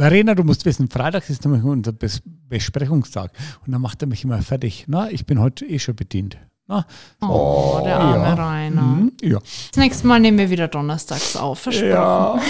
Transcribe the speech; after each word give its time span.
Verena, 0.00 0.34
du 0.34 0.44
musst 0.44 0.64
wissen, 0.64 0.88
Freitag 0.88 1.28
ist 1.28 1.44
nämlich 1.44 1.62
unser 1.62 1.92
Bes 1.92 2.22
Besprechungstag. 2.48 3.32
Und 3.66 3.72
dann 3.72 3.82
macht 3.82 4.00
er 4.02 4.08
mich 4.08 4.24
immer 4.24 4.40
fertig. 4.42 4.86
Na, 4.88 5.10
ich 5.10 5.26
bin 5.26 5.38
heute 5.40 5.66
eh 5.66 5.78
schon 5.78 5.94
bedient. 5.94 6.38
Na, 6.66 6.86
Oh, 7.20 7.80
der 7.84 7.98
arme 8.00 8.24
ja. 8.24 8.34
Rainer. 8.34 8.82
Mhm, 8.82 9.12
ja. 9.20 9.38
Das 9.38 9.76
nächste 9.76 10.06
Mal 10.06 10.18
nehmen 10.20 10.38
wir 10.38 10.48
wieder 10.50 10.68
donnerstags 10.68 11.36
auf, 11.36 11.58
versprochen. 11.60 11.90
ja. 11.90 12.40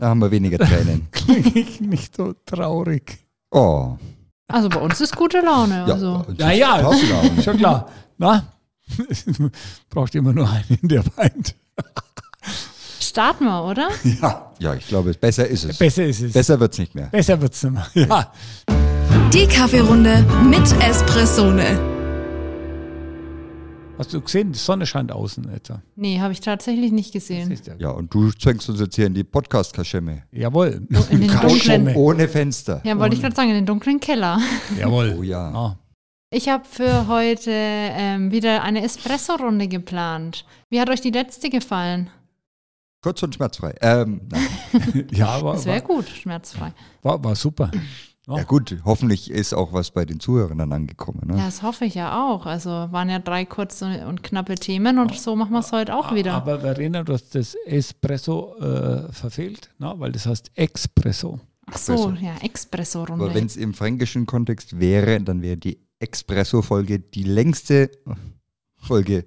Da 0.00 0.06
haben 0.08 0.20
wir 0.20 0.30
weniger 0.30 0.58
Tränen. 0.58 1.08
Klinge 1.12 1.52
ich 1.58 1.80
nicht 1.80 2.16
so 2.16 2.32
traurig. 2.46 3.18
Oh. 3.50 3.96
Also 4.48 4.68
bei 4.70 4.80
uns 4.80 5.00
ist 5.00 5.14
gute 5.16 5.40
Laune. 5.40 5.84
Ja, 5.86 5.94
Also. 5.94 6.24
Ja, 6.38 6.52
ja, 6.52 6.80
Topflaune. 6.82 7.42
schon 7.42 7.56
klar. 7.58 7.88
Na, 8.16 8.44
braucht 9.90 10.14
immer 10.14 10.32
nur 10.32 10.48
einen, 10.48 10.78
der 10.82 11.04
weint. 11.16 11.54
Starten 13.14 13.44
wir, 13.44 13.62
oder? 13.64 13.90
Ja, 14.20 14.50
ja, 14.58 14.74
ich 14.74 14.88
glaube, 14.88 15.12
besser 15.14 15.46
ist 15.46 15.62
es. 15.64 15.78
besser 15.78 16.04
ist 16.04 16.20
es. 16.20 16.32
Besser 16.32 16.58
wird 16.58 16.72
es 16.72 16.78
nicht 16.80 16.96
mehr. 16.96 17.06
Besser 17.12 17.40
wird's 17.40 17.62
nicht 17.62 17.72
mehr. 17.94 18.08
Ja. 18.08 18.32
Die 19.32 19.46
Kaffeerunde 19.46 20.24
mit 20.42 20.62
Espressone. 20.82 21.78
Hast 23.98 24.12
du 24.12 24.20
gesehen, 24.20 24.50
die 24.50 24.58
Sonne 24.58 24.84
scheint 24.84 25.12
außen 25.12 25.48
etwa. 25.50 25.80
Nee, 25.94 26.18
habe 26.18 26.32
ich 26.32 26.40
tatsächlich 26.40 26.90
nicht 26.90 27.12
gesehen. 27.12 27.46
Siehst 27.50 27.68
du? 27.68 27.76
Ja, 27.78 27.90
und 27.90 28.12
du 28.12 28.32
zwängst 28.32 28.68
uns 28.68 28.80
jetzt 28.80 28.96
hier 28.96 29.06
in 29.06 29.14
die 29.14 29.22
Podcast-Kaschemme. 29.22 30.24
Jawohl. 30.32 30.84
in 31.10 31.20
den 31.20 31.30
dunklen- 31.30 31.30
Kaschemme. 31.30 31.94
Ohne 31.94 32.26
Fenster. 32.26 32.80
Ja, 32.84 32.98
wollte 32.98 33.14
ich 33.14 33.22
gerade 33.22 33.36
sagen, 33.36 33.50
in 33.50 33.54
den 33.54 33.66
dunklen 33.66 34.00
Keller. 34.00 34.40
Jawohl. 34.80 35.14
Oh 35.20 35.22
ja. 35.22 35.52
Ah. 35.54 35.78
Ich 36.30 36.48
habe 36.48 36.64
für 36.68 37.06
heute 37.06 37.52
ähm, 37.52 38.32
wieder 38.32 38.64
eine 38.64 38.82
Espresso-Runde 38.82 39.68
geplant. 39.68 40.44
Wie 40.68 40.80
hat 40.80 40.90
euch 40.90 41.00
die 41.00 41.12
letzte 41.12 41.48
gefallen? 41.48 42.10
Kurz 43.04 43.22
und 43.22 43.34
schmerzfrei. 43.34 43.74
Ähm. 43.82 44.22
Ja, 45.12 45.28
aber 45.28 45.52
Das 45.52 45.66
wäre 45.66 45.82
gut, 45.82 46.08
schmerzfrei. 46.08 46.72
war, 47.02 47.22
war 47.22 47.34
super. 47.36 47.70
Ja. 48.26 48.38
Ja 48.38 48.44
gut, 48.44 48.78
hoffentlich 48.86 49.30
ist 49.30 49.52
auch 49.52 49.74
was 49.74 49.90
bei 49.90 50.06
den 50.06 50.18
Zuhörern 50.20 50.56
dann 50.56 50.72
angekommen. 50.72 51.20
Ne? 51.26 51.36
Ja, 51.36 51.44
das 51.44 51.62
hoffe 51.62 51.84
ich 51.84 51.94
ja 51.94 52.24
auch. 52.26 52.46
Also 52.46 52.70
waren 52.70 53.10
ja 53.10 53.18
drei 53.18 53.44
kurze 53.44 54.06
und 54.06 54.22
knappe 54.22 54.54
Themen 54.54 54.98
und 54.98 55.14
so 55.14 55.36
machen 55.36 55.52
wir 55.52 55.58
es 55.58 55.70
heute 55.72 55.94
auch 55.94 56.14
wieder. 56.14 56.32
Aber 56.32 56.60
Verena, 56.60 57.02
du 57.02 57.12
hast 57.12 57.34
das 57.34 57.54
Espresso 57.66 58.56
äh, 58.56 59.12
verfehlt, 59.12 59.68
na? 59.78 60.00
weil 60.00 60.10
das 60.12 60.24
heißt 60.24 60.52
Expresso. 60.54 61.38
Ach 61.66 61.76
so, 61.76 61.92
Espresso. 61.92 62.24
ja, 62.24 62.32
Aber 62.36 62.44
Espresso-Runde. 62.54 63.34
wenn 63.34 63.44
es 63.44 63.56
im 63.58 63.74
fränkischen 63.74 64.24
Kontext 64.24 64.80
wäre, 64.80 65.20
dann 65.20 65.42
wäre 65.42 65.58
die 65.58 65.78
Expresso-Folge 65.98 67.00
die 67.00 67.24
längste 67.24 67.90
Folge. 68.78 69.26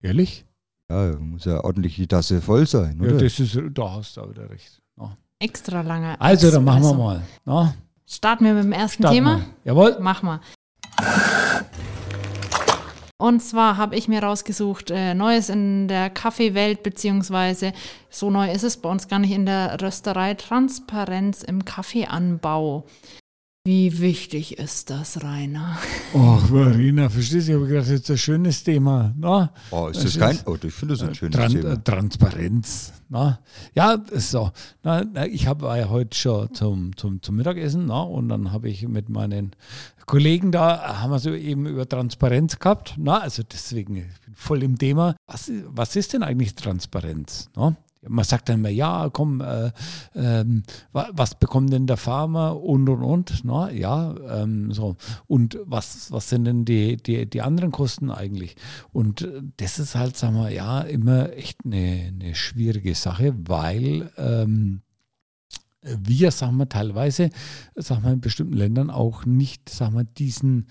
Ehrlich? 0.00 0.46
Ja, 0.92 1.16
muss 1.18 1.44
ja 1.46 1.64
ordentlich 1.64 1.96
die 1.96 2.06
Tasse 2.06 2.40
voll 2.42 2.66
sein, 2.66 2.98
Ja, 3.02 3.08
oder? 3.12 3.18
das 3.24 3.40
ist, 3.40 3.58
da 3.72 3.92
hast 3.92 4.16
du 4.16 4.20
auch 4.20 4.30
wieder 4.30 4.48
recht. 4.50 4.80
Ja. 4.98 5.12
Extra 5.38 5.80
lange. 5.80 6.20
Also, 6.20 6.50
dann 6.50 6.64
machen 6.64 6.82
wir 6.82 6.88
Espresso. 6.90 7.02
mal. 7.04 7.22
Na, 7.44 7.74
Starten 8.06 8.44
wir 8.44 8.54
mit 8.54 8.64
dem 8.64 8.72
ersten 8.72 9.02
starten 9.02 9.14
Thema. 9.16 9.38
wir. 9.38 9.44
Jawohl. 9.64 9.96
Mach 10.00 10.22
mal. 10.22 10.40
Und 13.18 13.40
zwar 13.40 13.76
habe 13.76 13.94
ich 13.94 14.08
mir 14.08 14.22
rausgesucht, 14.22 14.90
äh, 14.90 15.14
Neues 15.14 15.48
in 15.48 15.86
der 15.86 16.10
Kaffeewelt, 16.10 16.82
beziehungsweise 16.82 17.72
so 18.10 18.30
neu 18.30 18.50
ist 18.50 18.64
es 18.64 18.76
bei 18.78 18.88
uns 18.90 19.06
gar 19.06 19.20
nicht 19.20 19.30
in 19.30 19.46
der 19.46 19.80
Rösterei, 19.80 20.34
Transparenz 20.34 21.42
im 21.44 21.64
Kaffeeanbau. 21.64 22.84
Wie 23.64 24.00
wichtig 24.00 24.58
ist 24.58 24.90
das, 24.90 25.22
Rainer? 25.22 25.78
Oh, 26.14 26.36
Verena, 26.38 27.08
verstehst 27.08 27.46
du? 27.46 27.52
Ich 27.52 27.56
habe 27.58 27.68
gedacht, 27.68 27.86
das 27.86 28.00
ist 28.00 28.10
ein 28.10 28.18
schönes 28.18 28.64
Thema. 28.64 29.14
Na? 29.16 29.52
Oh, 29.70 29.86
ist 29.86 29.96
Das 29.98 30.04
das 30.14 30.18
kein. 30.18 30.34
ist- 30.34 30.46
Oh, 30.48 30.56
ich 30.60 30.74
finde 30.74 30.94
das 30.94 31.02
ein 31.08 31.14
schönes 31.14 31.36
Tran 31.38 31.52
Thema. 31.52 31.72
äh, 31.74 31.78
Transparenz. 31.78 32.92
Na? 33.08 33.38
Ja, 33.72 34.02
so. 34.14 34.50
Na, 34.82 35.04
na, 35.04 35.26
ich 35.26 35.46
habe 35.46 35.66
ja 35.78 35.88
heute 35.88 36.18
schon 36.18 36.52
zum, 36.54 36.96
zum, 36.96 37.22
zum 37.22 37.36
Mittagessen 37.36 37.86
na? 37.86 38.02
und 38.02 38.28
dann 38.30 38.50
habe 38.52 38.68
ich 38.68 38.86
mit 38.88 39.08
meinen 39.08 39.52
Kollegen 40.06 40.50
da, 40.50 41.00
haben 41.00 41.12
wir 41.12 41.20
so 41.20 41.32
eben 41.32 41.64
über 41.66 41.88
Transparenz 41.88 42.58
gehabt. 42.58 42.94
Na? 42.98 43.18
Also 43.20 43.44
deswegen, 43.44 43.94
ich 43.96 44.04
bin 44.26 44.34
voll 44.34 44.64
im 44.64 44.76
Thema. 44.76 45.14
Was, 45.28 45.52
was 45.68 45.94
ist 45.94 46.12
denn 46.14 46.24
eigentlich 46.24 46.56
Transparenz? 46.56 47.48
Na? 47.54 47.76
Man 48.08 48.24
sagt 48.24 48.48
dann 48.48 48.58
immer, 48.58 48.68
ja, 48.68 49.08
komm, 49.12 49.40
äh, 49.40 49.70
ähm, 50.14 50.64
wa- 50.92 51.10
was 51.12 51.36
bekommt 51.38 51.72
denn 51.72 51.86
der 51.86 51.96
Farmer 51.96 52.60
und 52.60 52.88
und 52.88 53.02
und, 53.02 53.44
na, 53.44 53.70
ja, 53.70 54.14
ähm, 54.42 54.72
so. 54.72 54.96
Und 55.28 55.58
was, 55.64 56.10
was 56.10 56.28
sind 56.28 56.44
denn 56.44 56.64
die, 56.64 56.96
die, 56.96 57.28
die 57.30 57.42
anderen 57.42 57.70
Kosten 57.70 58.10
eigentlich? 58.10 58.56
Und 58.92 59.22
äh, 59.22 59.42
das 59.58 59.78
ist 59.78 59.94
halt, 59.94 60.16
sagen 60.16 60.34
wir, 60.36 60.50
ja, 60.50 60.80
immer 60.80 61.32
echt 61.32 61.64
eine, 61.64 62.12
eine 62.12 62.34
schwierige 62.34 62.94
Sache, 62.94 63.34
weil 63.46 64.10
ähm, 64.16 64.82
wir, 65.82 66.30
sagen 66.30 66.56
wir, 66.58 66.68
teilweise, 66.68 67.30
sagen 67.74 68.04
wir, 68.04 68.12
in 68.12 68.20
bestimmten 68.20 68.54
Ländern 68.56 68.90
auch 68.90 69.24
nicht, 69.26 69.68
sagen 69.68 69.96
wir, 69.96 70.04
diesen 70.04 70.68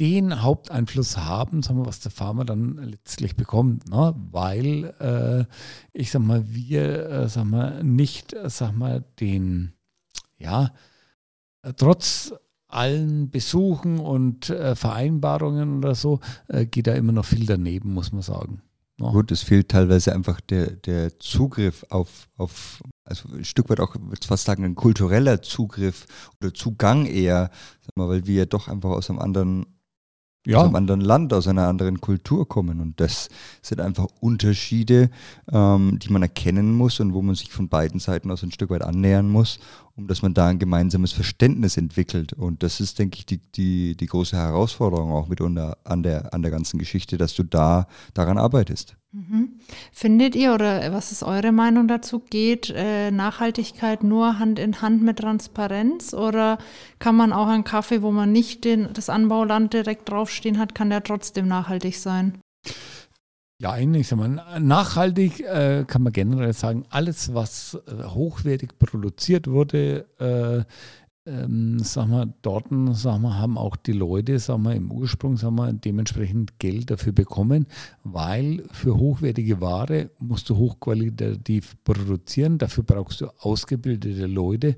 den 0.00 0.42
Haupteinfluss 0.42 1.16
haben, 1.16 1.62
sagen 1.62 1.78
wir, 1.78 1.86
was 1.86 2.00
der 2.00 2.10
Farmer 2.10 2.44
dann 2.44 2.76
letztlich 2.76 3.34
bekommt, 3.36 3.88
ne? 3.88 4.14
weil 4.30 4.94
äh, 5.00 5.44
ich 5.92 6.10
sag 6.10 6.22
mal, 6.22 6.44
wir, 6.48 7.08
äh, 7.08 7.28
sag 7.28 7.44
mal, 7.44 7.82
nicht, 7.82 8.34
äh, 8.34 8.50
sag 8.50 8.76
mal, 8.76 9.04
den, 9.20 9.72
ja, 10.38 10.72
äh, 11.62 11.72
trotz 11.74 12.34
allen 12.68 13.30
Besuchen 13.30 13.98
und 13.98 14.50
äh, 14.50 14.76
Vereinbarungen 14.76 15.78
oder 15.78 15.94
so, 15.94 16.20
äh, 16.48 16.66
geht 16.66 16.88
da 16.88 16.92
immer 16.92 17.12
noch 17.12 17.24
viel 17.24 17.46
daneben, 17.46 17.94
muss 17.94 18.12
man 18.12 18.22
sagen. 18.22 18.62
Ne? 18.98 19.10
Gut, 19.12 19.30
es 19.30 19.42
fehlt 19.42 19.70
teilweise 19.70 20.14
einfach 20.14 20.40
der, 20.40 20.72
der 20.72 21.18
Zugriff 21.18 21.86
auf, 21.90 22.28
auf, 22.36 22.82
also 23.04 23.28
ein 23.30 23.44
Stück 23.44 23.70
weit 23.70 23.80
auch, 23.80 23.94
ich 23.94 24.02
würde 24.02 24.26
fast 24.26 24.44
sagen, 24.44 24.64
ein 24.64 24.74
kultureller 24.74 25.42
Zugriff 25.42 26.06
oder 26.40 26.52
Zugang 26.52 27.06
eher, 27.06 27.50
sag 27.80 27.96
mal, 27.96 28.08
weil 28.08 28.26
wir 28.26 28.34
ja 28.34 28.46
doch 28.46 28.68
einfach 28.68 28.90
aus 28.90 29.08
einem 29.08 29.20
anderen 29.20 29.66
aus 30.46 30.52
Ja, 30.52 30.64
einem 30.64 30.76
anderen 30.76 31.00
Land, 31.00 31.32
aus 31.32 31.48
einer 31.48 31.68
anderen 31.68 32.00
Kultur 32.00 32.48
kommen. 32.48 32.80
Und 32.80 33.00
das 33.00 33.28
sind 33.62 33.80
einfach 33.80 34.06
Unterschiede, 34.20 35.10
ähm, 35.52 35.98
die 35.98 36.12
man 36.12 36.22
erkennen 36.22 36.74
muss 36.74 37.00
und 37.00 37.14
wo 37.14 37.22
man 37.22 37.34
sich 37.34 37.50
von 37.50 37.68
beiden 37.68 38.00
Seiten 38.00 38.30
aus 38.30 38.42
ein 38.42 38.52
Stück 38.52 38.70
weit 38.70 38.82
annähern 38.82 39.28
muss, 39.28 39.58
um 39.96 40.06
dass 40.06 40.22
man 40.22 40.34
da 40.34 40.48
ein 40.48 40.58
gemeinsames 40.58 41.12
Verständnis 41.12 41.76
entwickelt. 41.76 42.32
Und 42.32 42.62
das 42.62 42.80
ist, 42.80 42.98
denke 42.98 43.18
ich, 43.18 43.26
die, 43.26 43.38
die, 43.38 43.96
die 43.96 44.06
große 44.06 44.36
Herausforderung 44.36 45.12
auch 45.12 45.28
mitunter 45.28 45.78
an 45.84 46.02
der, 46.02 46.32
an 46.32 46.42
der 46.42 46.50
ganzen 46.50 46.78
Geschichte, 46.78 47.18
dass 47.18 47.34
du 47.34 47.42
da 47.42 47.86
daran 48.14 48.38
arbeitest. 48.38 48.96
Mhm. 49.16 49.60
Findet 49.92 50.36
ihr 50.36 50.52
oder 50.52 50.92
was 50.92 51.10
ist 51.10 51.22
eure 51.22 51.50
Meinung 51.50 51.88
dazu? 51.88 52.18
Geht 52.20 52.68
äh, 52.68 53.10
Nachhaltigkeit 53.10 54.02
nur 54.02 54.38
Hand 54.38 54.58
in 54.58 54.82
Hand 54.82 55.02
mit 55.02 55.20
Transparenz 55.20 56.12
oder 56.12 56.58
kann 56.98 57.16
man 57.16 57.32
auch 57.32 57.46
einen 57.46 57.64
Kaffee, 57.64 58.02
wo 58.02 58.10
man 58.10 58.30
nicht 58.30 58.66
den, 58.66 58.90
das 58.92 59.08
Anbauland 59.08 59.72
direkt 59.72 60.10
draufstehen 60.10 60.58
hat, 60.58 60.74
kann 60.74 60.90
der 60.90 61.02
trotzdem 61.02 61.48
nachhaltig 61.48 61.96
sein? 61.96 62.38
ja, 63.58 63.72
eigentlich, 63.72 64.06
sag 64.06 64.18
mal, 64.18 64.60
nachhaltig 64.60 65.40
äh, 65.40 65.84
kann 65.86 66.02
man 66.02 66.12
generell 66.12 66.52
sagen, 66.52 66.84
alles, 66.90 67.32
was 67.32 67.78
äh, 67.86 68.04
hochwertig 68.04 68.78
produziert 68.78 69.46
wurde, 69.46 70.04
äh, 70.18 70.70
ähm, 71.26 71.78
sag 71.80 72.08
mal, 72.08 72.32
dort 72.42 72.66
sag 72.92 73.20
mal, 73.20 73.38
haben 73.38 73.58
auch 73.58 73.76
die 73.76 73.92
Leute 73.92 74.38
sag 74.38 74.58
mal, 74.58 74.76
im 74.76 74.90
Ursprung 74.90 75.36
sag 75.36 75.50
mal, 75.50 75.72
dementsprechend 75.72 76.58
Geld 76.58 76.90
dafür 76.90 77.12
bekommen, 77.12 77.66
weil 78.04 78.64
für 78.70 78.96
hochwertige 78.96 79.60
Ware 79.60 80.10
musst 80.18 80.48
du 80.48 80.56
hochqualitativ 80.56 81.76
produzieren, 81.84 82.58
dafür 82.58 82.84
brauchst 82.84 83.20
du 83.20 83.28
ausgebildete 83.38 84.26
Leute 84.26 84.76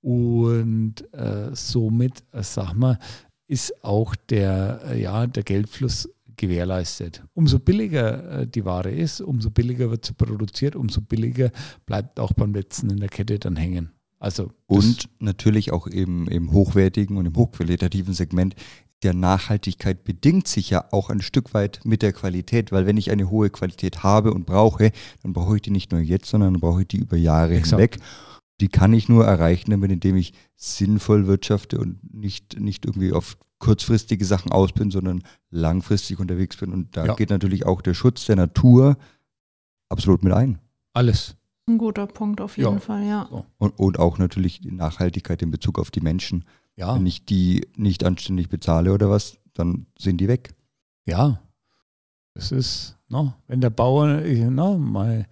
und 0.00 0.96
äh, 1.12 1.54
somit, 1.54 2.22
sag 2.32 2.74
mal, 2.74 2.98
ist 3.46 3.84
auch 3.84 4.14
der, 4.16 4.80
äh, 4.86 5.00
ja, 5.00 5.26
der 5.26 5.42
Geldfluss 5.42 6.08
gewährleistet. 6.36 7.22
Umso 7.34 7.58
billiger 7.58 8.40
äh, 8.40 8.46
die 8.46 8.64
Ware 8.64 8.90
ist, 8.90 9.20
umso 9.20 9.50
billiger 9.50 9.90
wird 9.90 10.04
sie 10.04 10.14
produziert, 10.14 10.76
umso 10.76 11.00
billiger 11.00 11.50
bleibt 11.86 12.18
auch 12.18 12.32
beim 12.32 12.54
letzten 12.54 12.90
in 12.90 12.98
der 12.98 13.08
Kette 13.08 13.38
dann 13.38 13.56
hängen. 13.56 13.90
Also 14.24 14.50
Und 14.66 15.10
natürlich 15.18 15.70
auch 15.70 15.86
eben 15.86 16.26
im 16.28 16.50
hochwertigen 16.50 17.18
und 17.18 17.26
im 17.26 17.36
hochqualitativen 17.36 18.14
Segment 18.14 18.54
der 19.02 19.12
Nachhaltigkeit 19.12 20.02
bedingt 20.02 20.48
sich 20.48 20.70
ja 20.70 20.86
auch 20.92 21.10
ein 21.10 21.20
Stück 21.20 21.52
weit 21.52 21.80
mit 21.84 22.00
der 22.00 22.14
Qualität, 22.14 22.72
weil 22.72 22.86
wenn 22.86 22.96
ich 22.96 23.10
eine 23.10 23.28
hohe 23.28 23.50
Qualität 23.50 24.02
habe 24.02 24.32
und 24.32 24.46
brauche, 24.46 24.92
dann 25.22 25.34
brauche 25.34 25.56
ich 25.56 25.62
die 25.62 25.70
nicht 25.70 25.92
nur 25.92 26.00
jetzt, 26.00 26.30
sondern 26.30 26.54
dann 26.54 26.60
brauche 26.62 26.80
ich 26.82 26.88
die 26.88 26.96
über 27.00 27.18
Jahre 27.18 27.54
Exakt. 27.54 27.70
hinweg. 27.72 27.98
Die 28.62 28.68
kann 28.68 28.94
ich 28.94 29.10
nur 29.10 29.26
erreichen, 29.26 29.72
indem 29.72 30.16
ich 30.16 30.32
sinnvoll 30.56 31.26
wirtschafte 31.26 31.78
und 31.78 31.98
nicht, 32.14 32.58
nicht 32.58 32.86
irgendwie 32.86 33.12
auf 33.12 33.36
kurzfristige 33.58 34.24
Sachen 34.24 34.52
aus 34.52 34.72
bin, 34.72 34.90
sondern 34.90 35.22
langfristig 35.50 36.18
unterwegs 36.18 36.56
bin. 36.56 36.72
Und 36.72 36.96
da 36.96 37.04
Ja. 37.04 37.14
geht 37.14 37.28
natürlich 37.28 37.66
auch 37.66 37.82
der 37.82 37.92
Schutz 37.94 38.24
der 38.24 38.36
Natur 38.36 38.96
absolut 39.90 40.24
mit 40.24 40.32
ein. 40.32 40.58
alles. 40.94 41.36
Ein 41.66 41.78
guter 41.78 42.06
Punkt 42.06 42.40
auf 42.40 42.56
jeden 42.58 42.74
Ja. 42.74 42.78
Fall, 42.80 43.04
ja. 43.06 43.22
Und, 43.58 43.78
und 43.78 43.98
auch 43.98 44.18
natürlich 44.18 44.60
die 44.60 44.72
Nachhaltigkeit 44.72 45.40
in 45.42 45.50
Bezug 45.50 45.78
auf 45.78 45.90
die 45.90 46.00
Menschen. 46.00 46.44
Ja, 46.76 46.94
Wenn 46.96 47.06
ich 47.06 47.24
die 47.24 47.66
nicht 47.76 48.04
anständig 48.04 48.48
bezahle 48.48 48.92
oder 48.92 49.08
was, 49.08 49.38
dann 49.54 49.86
sind 49.98 50.20
die 50.20 50.28
weg. 50.28 50.54
ja. 51.06 51.40
Das 52.36 52.50
ist, 52.50 52.96
no, 53.08 53.32
wenn 53.46 53.60
der 53.60 53.70
Bauer, 53.70 54.08
no, 54.50 54.76
mein 54.76 55.26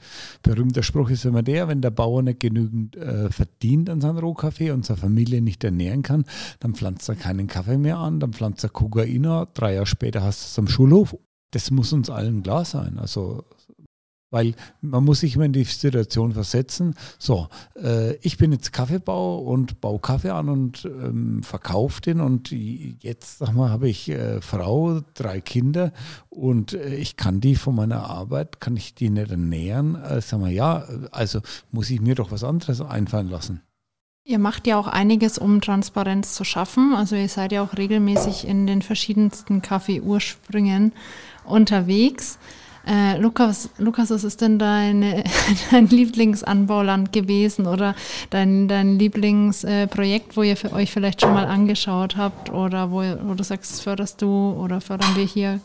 berühmter 0.44 0.84
Spruch 0.84 1.11
ist 1.11 1.25
immer 1.25 1.43
der, 1.43 1.67
wenn 1.67 1.81
der 1.81 1.90
Bauer 1.90 2.23
nicht 2.23 2.38
genügend 2.38 2.94
äh, 2.94 3.28
verdient 3.28 3.90
an 3.90 4.00
seinem 4.00 4.19
Rohkaffee 4.19 4.70
und 4.70 4.87
seine 4.87 4.99
Familie 5.00 5.43
nicht 5.43 5.64
ernähren 5.64 6.05
kann, 6.05 6.25
dann 6.61 6.76
pflanzt 6.76 7.08
er 7.08 7.17
keinen 7.17 7.49
Kaffee 7.49 7.76
mehr 7.76 7.99
an, 7.99 8.20
dann 8.20 8.32
pflanzt 8.32 8.62
er 8.62 8.70
Kokaina, 8.70 9.49
drei 9.52 9.75
Jahre 9.75 9.87
später 9.87 10.23
hast 10.23 10.43
du 10.43 10.46
es 10.46 10.58
am 10.61 10.69
Schulhof. 10.69 11.17
Das 11.50 11.73
muss 11.73 11.93
uns 11.93 12.08
allen 12.08 12.44
klar 12.44 12.64
sein. 12.64 13.00
Also 13.00 13.46
weil 14.32 14.55
man 14.81 15.05
muss 15.05 15.20
sich 15.20 15.37
immer 15.37 15.44
in 15.44 15.52
die 15.52 15.62
Situation 15.62 16.32
versetzen. 16.32 16.96
So, 17.19 17.49
äh, 17.81 18.14
ich 18.17 18.38
bin 18.38 18.50
jetzt 18.50 18.73
Kaffeebauer 18.73 19.44
und 19.44 19.81
baue 19.81 20.00
Kaffee 20.00 20.31
an 20.31 20.49
und 20.49 20.84
ähm, 20.87 21.43
verkaufe 21.43 22.00
den 22.00 22.20
und 22.20 22.50
jetzt, 22.50 23.38
sag 23.38 23.52
mal, 23.52 23.70
habe 23.70 23.88
ich 23.88 24.08
äh, 24.08 24.40
Frau, 24.40 25.02
drei 25.14 25.40
Kinder 25.40 25.93
und 26.31 26.73
äh, 26.73 26.96
ich 26.96 27.17
kann 27.17 27.40
die 27.40 27.55
von 27.55 27.75
meiner 27.75 28.08
Arbeit, 28.08 28.58
kann 28.58 28.76
ich 28.76 28.94
die 28.94 29.11
nicht 29.11 29.31
ernähren. 29.31 29.94
Äh, 29.94 30.23
sag 30.23 30.40
mal, 30.40 30.50
ja, 30.50 30.85
also 31.12 31.40
muss 31.70 31.90
ich 31.90 32.00
mir 32.00 32.14
doch 32.14 32.32
was 32.32 32.43
anderes 32.43 32.81
einfallen 32.81 33.28
lassen. 33.28 33.61
Ihr 34.25 34.38
macht 34.38 34.69
ja 34.69 34.78
auch 34.78 34.87
einiges, 34.87 35.37
um 35.37 35.61
Transparenz 35.61 36.35
zu 36.35 36.44
schaffen. 36.44 36.94
Also 36.94 37.17
ihr 37.17 37.28
seid 37.28 37.52
ja 37.52 37.62
auch 37.62 37.76
regelmäßig 37.76 38.46
in 38.46 38.67
den 38.67 38.81
verschiedensten 38.81 39.62
Kaffeeursprüngen 39.62 40.93
unterwegs. 41.44 42.38
Äh, 42.87 43.19
Lukas, 43.19 43.70
Lukas, 43.79 44.11
was 44.11 44.25
ist 44.25 44.40
denn 44.40 44.58
deine, 44.58 45.25
dein 45.70 45.87
Lieblingsanbauland 45.87 47.12
gewesen 47.12 47.67
oder 47.67 47.94
dein, 48.31 48.69
dein 48.69 48.99
Lieblingsprojekt, 48.99 50.32
äh, 50.32 50.37
wo 50.37 50.43
ihr 50.43 50.56
für 50.56 50.73
euch 50.73 50.90
vielleicht 50.90 51.20
schon 51.20 51.32
mal 51.32 51.46
angeschaut 51.46 52.17
habt 52.17 52.50
oder 52.50 52.90
wo, 52.90 53.02
wo 53.23 53.34
du 53.34 53.44
sagst, 53.44 53.82
förderst 53.82 54.20
du 54.23 54.52
oder 54.52 54.81
fördern 54.81 55.14
wir 55.14 55.25
hier 55.25 55.61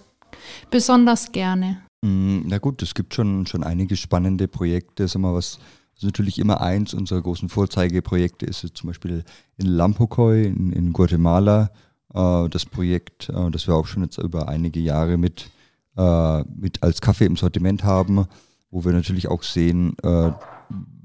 besonders 0.70 1.32
gerne? 1.32 1.82
Mm, 2.02 2.42
na 2.46 2.60
gut, 2.60 2.82
es 2.84 2.94
gibt 2.94 3.16
schon, 3.16 3.48
schon 3.48 3.64
einige 3.64 3.96
spannende 3.96 4.48
Projekte. 4.48 5.08
Sag 5.08 5.22
mal, 5.22 5.34
was 5.34 5.60
also 5.96 6.08
natürlich 6.08 6.38
immer 6.38 6.62
eins 6.62 6.94
unserer 6.94 7.22
großen 7.24 7.50
Vorzeigeprojekte 7.50 8.46
ist 8.46 8.60
zum 8.76 8.88
Beispiel 8.88 9.24
in 9.58 9.66
Lampocoy 9.66 10.46
in, 10.46 10.72
in 10.72 10.94
Guatemala. 10.94 11.72
Äh, 12.14 12.50
das 12.50 12.68
Projekt, 12.68 13.30
äh, 13.30 13.50
das 13.50 13.68
wir 13.68 13.74
auch 13.74 13.88
schon 13.88 14.04
jetzt 14.04 14.20
über 14.20 14.48
einige 14.48 14.80
Jahre 14.80 15.18
mit 15.18 15.50
äh, 15.98 16.44
mit 16.56 16.84
als 16.84 17.02
Kaffee 17.02 17.26
im 17.26 17.36
Sortiment 17.36 17.84
haben, 17.84 18.26
wo 18.72 18.86
wir 18.86 18.94
natürlich 18.94 19.28
auch 19.28 19.44
sehen, 19.44 19.96
äh, 20.04 20.32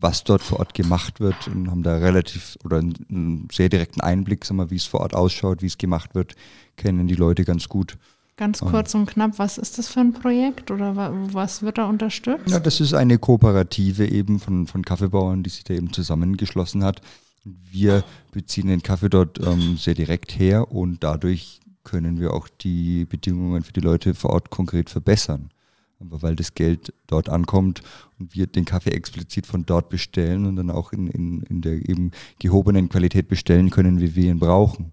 was 0.00 0.24
dort 0.24 0.42
vor 0.42 0.58
Ort 0.58 0.74
gemacht 0.74 1.20
wird 1.20 1.46
und 1.46 1.70
haben 1.70 1.82
da 1.82 1.96
relativ 1.96 2.58
oder 2.64 2.78
einen 2.78 3.48
sehr 3.52 3.68
direkten 3.68 4.00
Einblick, 4.00 4.44
sag 4.44 4.56
mal, 4.56 4.70
wie 4.70 4.76
es 4.76 4.84
vor 4.84 5.00
Ort 5.00 5.14
ausschaut, 5.14 5.62
wie 5.62 5.66
es 5.66 5.78
gemacht 5.78 6.14
wird, 6.14 6.34
kennen 6.76 7.06
die 7.06 7.14
Leute 7.14 7.44
ganz 7.44 7.68
gut. 7.68 7.96
Ganz 8.36 8.60
kurz 8.60 8.94
und 8.94 9.06
knapp, 9.06 9.38
was 9.38 9.58
ist 9.58 9.78
das 9.78 9.88
für 9.88 10.00
ein 10.00 10.14
Projekt 10.14 10.70
oder 10.70 10.96
was 11.32 11.62
wird 11.62 11.78
da 11.78 11.86
unterstützt? 11.86 12.48
Ja, 12.48 12.58
das 12.58 12.80
ist 12.80 12.94
eine 12.94 13.18
Kooperative 13.18 14.06
eben 14.06 14.40
von, 14.40 14.66
von 14.66 14.82
Kaffeebauern, 14.82 15.42
die 15.42 15.50
sich 15.50 15.64
da 15.64 15.74
eben 15.74 15.92
zusammengeschlossen 15.92 16.82
hat. 16.82 17.02
Wir 17.44 18.02
beziehen 18.32 18.68
den 18.68 18.82
Kaffee 18.82 19.10
dort 19.10 19.38
ähm, 19.46 19.76
sehr 19.76 19.94
direkt 19.94 20.38
her 20.38 20.72
und 20.72 21.04
dadurch 21.04 21.60
können 21.84 22.20
wir 22.20 22.32
auch 22.32 22.48
die 22.48 23.04
Bedingungen 23.04 23.62
für 23.62 23.72
die 23.72 23.80
Leute 23.80 24.14
vor 24.14 24.30
Ort 24.30 24.50
konkret 24.50 24.90
verbessern. 24.90 25.50
Aber 25.98 26.22
weil 26.22 26.36
das 26.36 26.54
Geld 26.54 26.92
dort 27.06 27.28
ankommt 27.28 27.82
und 28.18 28.34
wir 28.34 28.46
den 28.46 28.64
Kaffee 28.64 28.90
explizit 28.90 29.46
von 29.46 29.64
dort 29.64 29.88
bestellen 29.88 30.46
und 30.46 30.56
dann 30.56 30.70
auch 30.70 30.92
in, 30.92 31.06
in, 31.06 31.42
in 31.42 31.60
der 31.62 31.74
eben 31.88 32.10
gehobenen 32.40 32.88
Qualität 32.88 33.28
bestellen 33.28 33.70
können, 33.70 34.00
wie 34.00 34.14
wir 34.16 34.30
ihn 34.30 34.40
brauchen. 34.40 34.92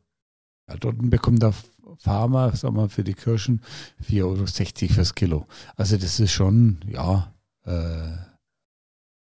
Ja, 0.68 0.78
dort 0.78 0.98
bekommt 1.00 1.42
der 1.42 1.54
Farmer, 1.98 2.56
sagen 2.56 2.76
wir, 2.76 2.90
für 2.90 3.04
die 3.04 3.16
Kirschen 3.16 3.62
4,60 4.08 4.24
Euro 4.24 4.94
fürs 4.94 5.16
Kilo. 5.16 5.48
Also 5.76 5.98
das 5.98 6.20
ist 6.20 6.32
schon, 6.32 6.80
ja, 6.88 7.34
äh, 7.66 8.18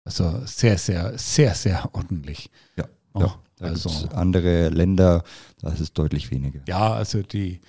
also 0.03 0.41
sehr, 0.45 0.77
sehr, 0.77 1.17
sehr, 1.17 1.55
sehr 1.55 1.89
ordentlich. 1.93 2.49
Ja, 2.75 2.85
oh, 3.17 3.21
ja. 3.21 3.35
Da 3.57 3.65
also 3.65 3.89
andere 4.09 4.69
Länder, 4.69 5.23
da 5.61 5.69
ist 5.69 5.79
es 5.79 5.91
deutlich 5.91 6.29
weniger. 6.29 6.59
Ja, 6.67 6.93
also 6.93 7.23
die, 7.23 7.59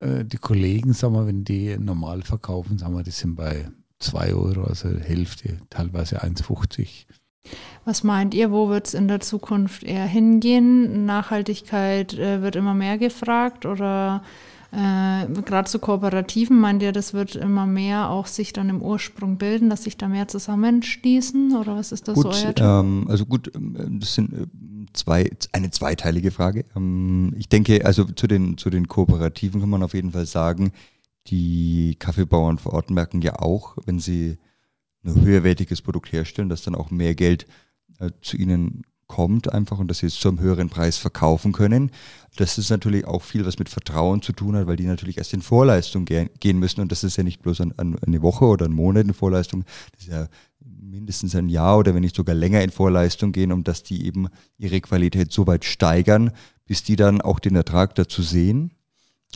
äh, 0.00 0.24
die 0.24 0.38
Kollegen, 0.38 0.94
sagen 0.94 1.14
wir, 1.14 1.26
wenn 1.26 1.44
die 1.44 1.76
normal 1.78 2.22
verkaufen, 2.22 2.78
sagen 2.78 2.96
wir, 2.96 3.02
die 3.02 3.10
sind 3.10 3.36
bei 3.36 3.68
2 3.98 4.34
Euro, 4.34 4.64
also 4.64 4.88
Hälfte, 4.88 5.58
teilweise 5.68 6.22
1,50. 6.22 7.06
Was 7.84 8.04
meint 8.04 8.32
ihr, 8.32 8.50
wo 8.50 8.70
wird 8.70 8.86
es 8.86 8.94
in 8.94 9.06
der 9.06 9.20
Zukunft 9.20 9.82
eher 9.82 10.06
hingehen? 10.06 11.04
Nachhaltigkeit 11.04 12.14
äh, 12.14 12.40
wird 12.40 12.56
immer 12.56 12.72
mehr 12.72 12.96
gefragt 12.96 13.66
oder 13.66 14.22
äh, 14.74 15.26
Gerade 15.44 15.68
zu 15.68 15.78
Kooperativen 15.78 16.58
meint 16.58 16.82
ihr, 16.82 16.90
das 16.90 17.14
wird 17.14 17.36
immer 17.36 17.64
mehr 17.64 18.10
auch 18.10 18.26
sich 18.26 18.52
dann 18.52 18.68
im 18.68 18.82
Ursprung 18.82 19.36
bilden, 19.36 19.70
dass 19.70 19.84
sich 19.84 19.96
da 19.96 20.08
mehr 20.08 20.26
zusammenschließen 20.26 21.56
oder 21.56 21.76
was 21.76 21.92
ist 21.92 22.08
das 22.08 22.16
gut, 22.16 22.26
euer 22.26 22.80
ähm, 22.80 23.06
Also 23.08 23.24
gut, 23.24 23.52
ähm, 23.54 24.00
das 24.00 24.14
sind 24.14 24.32
äh, 24.32 24.46
zwei, 24.94 25.30
eine 25.52 25.70
zweiteilige 25.70 26.30
Frage. 26.30 26.64
Ähm, 26.74 27.34
ich 27.36 27.48
denke, 27.48 27.84
also 27.84 28.04
zu 28.04 28.26
den, 28.26 28.56
zu 28.56 28.70
den 28.70 28.88
Kooperativen 28.88 29.60
kann 29.60 29.70
man 29.70 29.82
auf 29.82 29.94
jeden 29.94 30.12
Fall 30.12 30.26
sagen, 30.26 30.72
die 31.26 31.96
Kaffeebauern 31.98 32.58
vor 32.58 32.72
Ort 32.72 32.90
merken 32.90 33.22
ja 33.22 33.38
auch, 33.38 33.76
wenn 33.84 33.98
sie 33.98 34.38
ein 35.04 35.20
höherwertiges 35.20 35.82
Produkt 35.82 36.12
herstellen, 36.12 36.48
dass 36.48 36.62
dann 36.62 36.74
auch 36.74 36.90
mehr 36.90 37.14
Geld 37.14 37.46
äh, 37.98 38.10
zu 38.22 38.36
ihnen 38.36 38.82
kommt 39.06 39.52
einfach 39.52 39.78
und 39.78 39.88
dass 39.88 39.98
sie 39.98 40.06
es 40.06 40.18
zu 40.18 40.28
einem 40.28 40.40
höheren 40.40 40.70
Preis 40.70 40.98
verkaufen 40.98 41.52
können. 41.52 41.90
Das 42.36 42.58
ist 42.58 42.70
natürlich 42.70 43.04
auch 43.06 43.22
viel, 43.22 43.46
was 43.46 43.58
mit 43.58 43.68
Vertrauen 43.68 44.22
zu 44.22 44.32
tun 44.32 44.56
hat, 44.56 44.66
weil 44.66 44.76
die 44.76 44.86
natürlich 44.86 45.18
erst 45.18 45.34
in 45.34 45.42
Vorleistung 45.42 46.04
gehen 46.04 46.58
müssen 46.58 46.80
und 46.80 46.90
das 46.90 47.04
ist 47.04 47.16
ja 47.16 47.22
nicht 47.22 47.42
bloß 47.42 47.60
an, 47.60 47.72
an 47.76 47.96
eine 48.04 48.22
Woche 48.22 48.44
oder 48.46 48.64
einen 48.64 48.74
Monat 48.74 49.06
in 49.06 49.14
Vorleistung, 49.14 49.64
das 49.92 50.02
ist 50.02 50.08
ja 50.08 50.28
mindestens 50.64 51.34
ein 51.34 51.48
Jahr 51.48 51.78
oder 51.78 51.94
wenn 51.94 52.02
nicht 52.02 52.16
sogar 52.16 52.34
länger 52.34 52.62
in 52.62 52.70
Vorleistung 52.70 53.32
gehen, 53.32 53.52
um 53.52 53.64
dass 53.64 53.82
die 53.82 54.06
eben 54.06 54.28
ihre 54.58 54.80
Qualität 54.80 55.32
so 55.32 55.46
weit 55.46 55.64
steigern, 55.64 56.30
bis 56.66 56.82
die 56.82 56.96
dann 56.96 57.20
auch 57.20 57.38
den 57.38 57.56
Ertrag 57.56 57.94
dazu 57.94 58.22
sehen. 58.22 58.72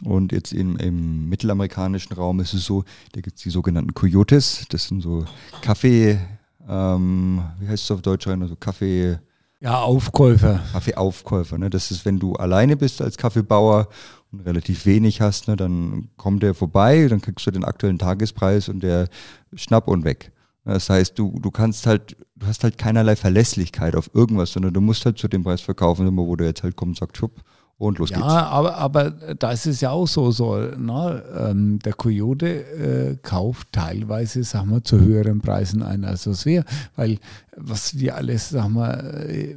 Und 0.04 0.30
jetzt 0.30 0.52
im, 0.52 0.76
im 0.76 1.28
mittelamerikanischen 1.28 2.14
Raum 2.14 2.38
ist 2.38 2.54
es 2.54 2.64
so, 2.64 2.84
da 3.12 3.20
gibt 3.20 3.36
es 3.36 3.42
die 3.42 3.50
sogenannten 3.50 3.94
Coyotes, 3.94 4.64
das 4.68 4.86
sind 4.86 5.00
so 5.00 5.24
Kaffee, 5.60 6.20
ähm, 6.68 7.42
wie 7.58 7.66
heißt 7.66 7.84
es 7.84 7.90
auf 7.90 8.02
Deutsch 8.02 8.26
also 8.26 8.56
Kaffee... 8.56 9.18
Ja, 9.60 9.80
Aufkäufer. 9.80 10.60
Kaffeeaufkäufer. 10.72 11.58
Ne? 11.58 11.68
Das 11.68 11.90
ist, 11.90 12.04
wenn 12.04 12.20
du 12.20 12.34
alleine 12.34 12.76
bist 12.76 13.02
als 13.02 13.16
Kaffeebauer 13.16 13.88
und 14.30 14.40
relativ 14.40 14.86
wenig 14.86 15.20
hast, 15.20 15.48
ne, 15.48 15.56
dann 15.56 16.10
kommt 16.16 16.42
der 16.42 16.54
vorbei, 16.54 17.08
dann 17.08 17.20
kriegst 17.20 17.46
du 17.46 17.50
den 17.50 17.64
aktuellen 17.64 17.98
Tagespreis 17.98 18.68
und 18.68 18.82
der 18.82 19.08
schnapp 19.54 19.88
und 19.88 20.04
weg. 20.04 20.30
Das 20.64 20.90
heißt, 20.90 21.18
du, 21.18 21.38
du 21.40 21.50
kannst 21.50 21.86
halt, 21.86 22.16
du 22.36 22.46
hast 22.46 22.62
halt 22.62 22.78
keinerlei 22.78 23.16
Verlässlichkeit 23.16 23.96
auf 23.96 24.10
irgendwas, 24.14 24.52
sondern 24.52 24.74
du 24.74 24.80
musst 24.80 25.04
halt 25.06 25.18
zu 25.18 25.26
dem 25.26 25.42
Preis 25.42 25.62
verkaufen, 25.62 26.16
wo 26.16 26.36
du 26.36 26.44
jetzt 26.44 26.62
halt 26.62 26.76
kommst 26.76 27.00
und 27.00 27.08
sagst, 27.08 27.16
schupp, 27.16 27.40
und 27.78 27.98
los 27.98 28.10
ja, 28.10 28.16
geht's. 28.16 28.28
Ja, 28.28 28.46
aber, 28.48 28.76
aber 28.76 29.10
da 29.10 29.52
ist 29.52 29.66
es 29.66 29.80
ja 29.80 29.90
auch 29.90 30.06
so, 30.06 30.30
so 30.32 30.60
na, 30.76 31.22
ähm, 31.50 31.78
der 31.78 31.92
Coyote 31.92 32.48
äh, 32.48 33.16
kauft 33.22 33.68
teilweise, 33.72 34.42
sagen 34.42 34.70
wir, 34.70 34.82
zu 34.82 35.00
höheren 35.00 35.40
Preisen 35.40 35.82
ein 35.82 36.04
als 36.04 36.26
was 36.26 36.44
wir, 36.44 36.64
weil 36.96 37.18
was 37.56 37.96
wir 37.98 38.16
alles, 38.16 38.50
sagen 38.50 38.74
wir, 38.74 39.28
äh, 39.28 39.56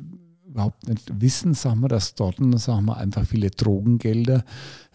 überhaupt 0.51 0.87
nicht 0.87 1.21
wissen, 1.21 1.53
sagen 1.53 1.81
wir, 1.81 1.87
dass 1.87 2.15
dort, 2.15 2.37
sagen 2.59 2.85
wir, 2.85 2.97
einfach 2.97 3.25
viele 3.25 3.49
Drogengelder 3.49 4.43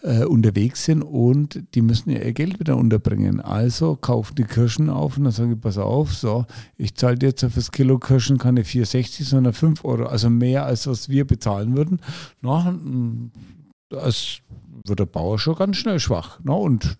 äh, 0.03 0.25
unterwegs 0.25 0.85
sind 0.85 1.03
und 1.03 1.63
die 1.75 1.83
müssen 1.83 2.11
ihr 2.11 2.33
Geld 2.33 2.61
wieder 2.61 2.77
unterbringen. 2.77 3.41
Also 3.41 3.97
kaufen 3.97 4.35
die 4.37 4.45
Kirschen 4.45 4.91
auf 4.91 5.17
und 5.17 5.25
dann 5.25 5.33
sagen 5.33 5.53
ich, 5.53 5.61
pass 5.61 5.79
auf, 5.79 6.15
so, 6.15 6.47
ich 6.77 6.95
zahle 6.95 7.19
jetzt 7.23 7.45
auf 7.45 7.55
das 7.55 7.73
Kilo 7.73 7.99
Kirschen 7.99 8.39
keine 8.39 8.63
4,60, 8.63 9.25
sondern 9.25 9.53
5 9.53 9.85
Euro, 9.85 10.05
also 10.05 10.31
mehr 10.31 10.67
als 10.67 10.87
was 10.87 11.09
wir 11.09 11.27
bezahlen 11.27 11.77
würden. 11.77 12.01
Na, 12.43 12.79
das 13.89 14.39
wird 14.87 15.01
der 15.01 15.07
Bauer 15.07 15.39
schon 15.39 15.57
ganz 15.57 15.77
schnell 15.77 16.01
schwach. 16.01 16.39
Na, 16.43 16.53
und 16.53 16.99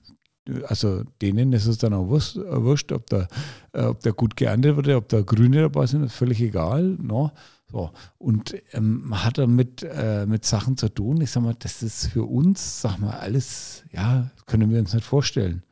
also 0.67 1.03
denen 1.21 1.53
ist 1.53 1.67
es 1.67 1.79
dann 1.79 1.93
auch 1.93 2.09
wurscht, 2.09 2.93
ob 2.93 3.07
der, 3.11 3.29
äh, 3.73 3.83
ob 3.83 4.01
der 4.01 4.13
gut 4.13 4.37
geerntet 4.37 4.77
wird, 4.77 4.89
ob 4.89 5.09
da 5.09 5.21
Grüne 5.21 5.63
dabei 5.63 5.87
sind, 5.87 6.05
ist 6.05 6.15
völlig 6.15 6.41
egal. 6.41 6.97
No? 7.01 7.33
So, 7.77 7.91
und 8.17 8.55
ähm, 8.73 9.23
hat 9.23 9.37
damit 9.37 9.83
äh, 9.83 10.25
mit 10.25 10.47
Sachen 10.47 10.79
zu 10.79 10.89
tun. 10.89 11.21
Ich 11.21 11.31
sag 11.31 11.43
mal, 11.43 11.55
das 11.59 11.83
ist 11.83 12.07
für 12.07 12.25
uns, 12.25 12.81
sag 12.81 12.97
mal, 12.97 13.19
alles, 13.19 13.85
ja, 13.93 14.31
können 14.47 14.71
wir 14.71 14.79
uns 14.79 14.95
nicht 14.95 15.05
vorstellen. 15.05 15.63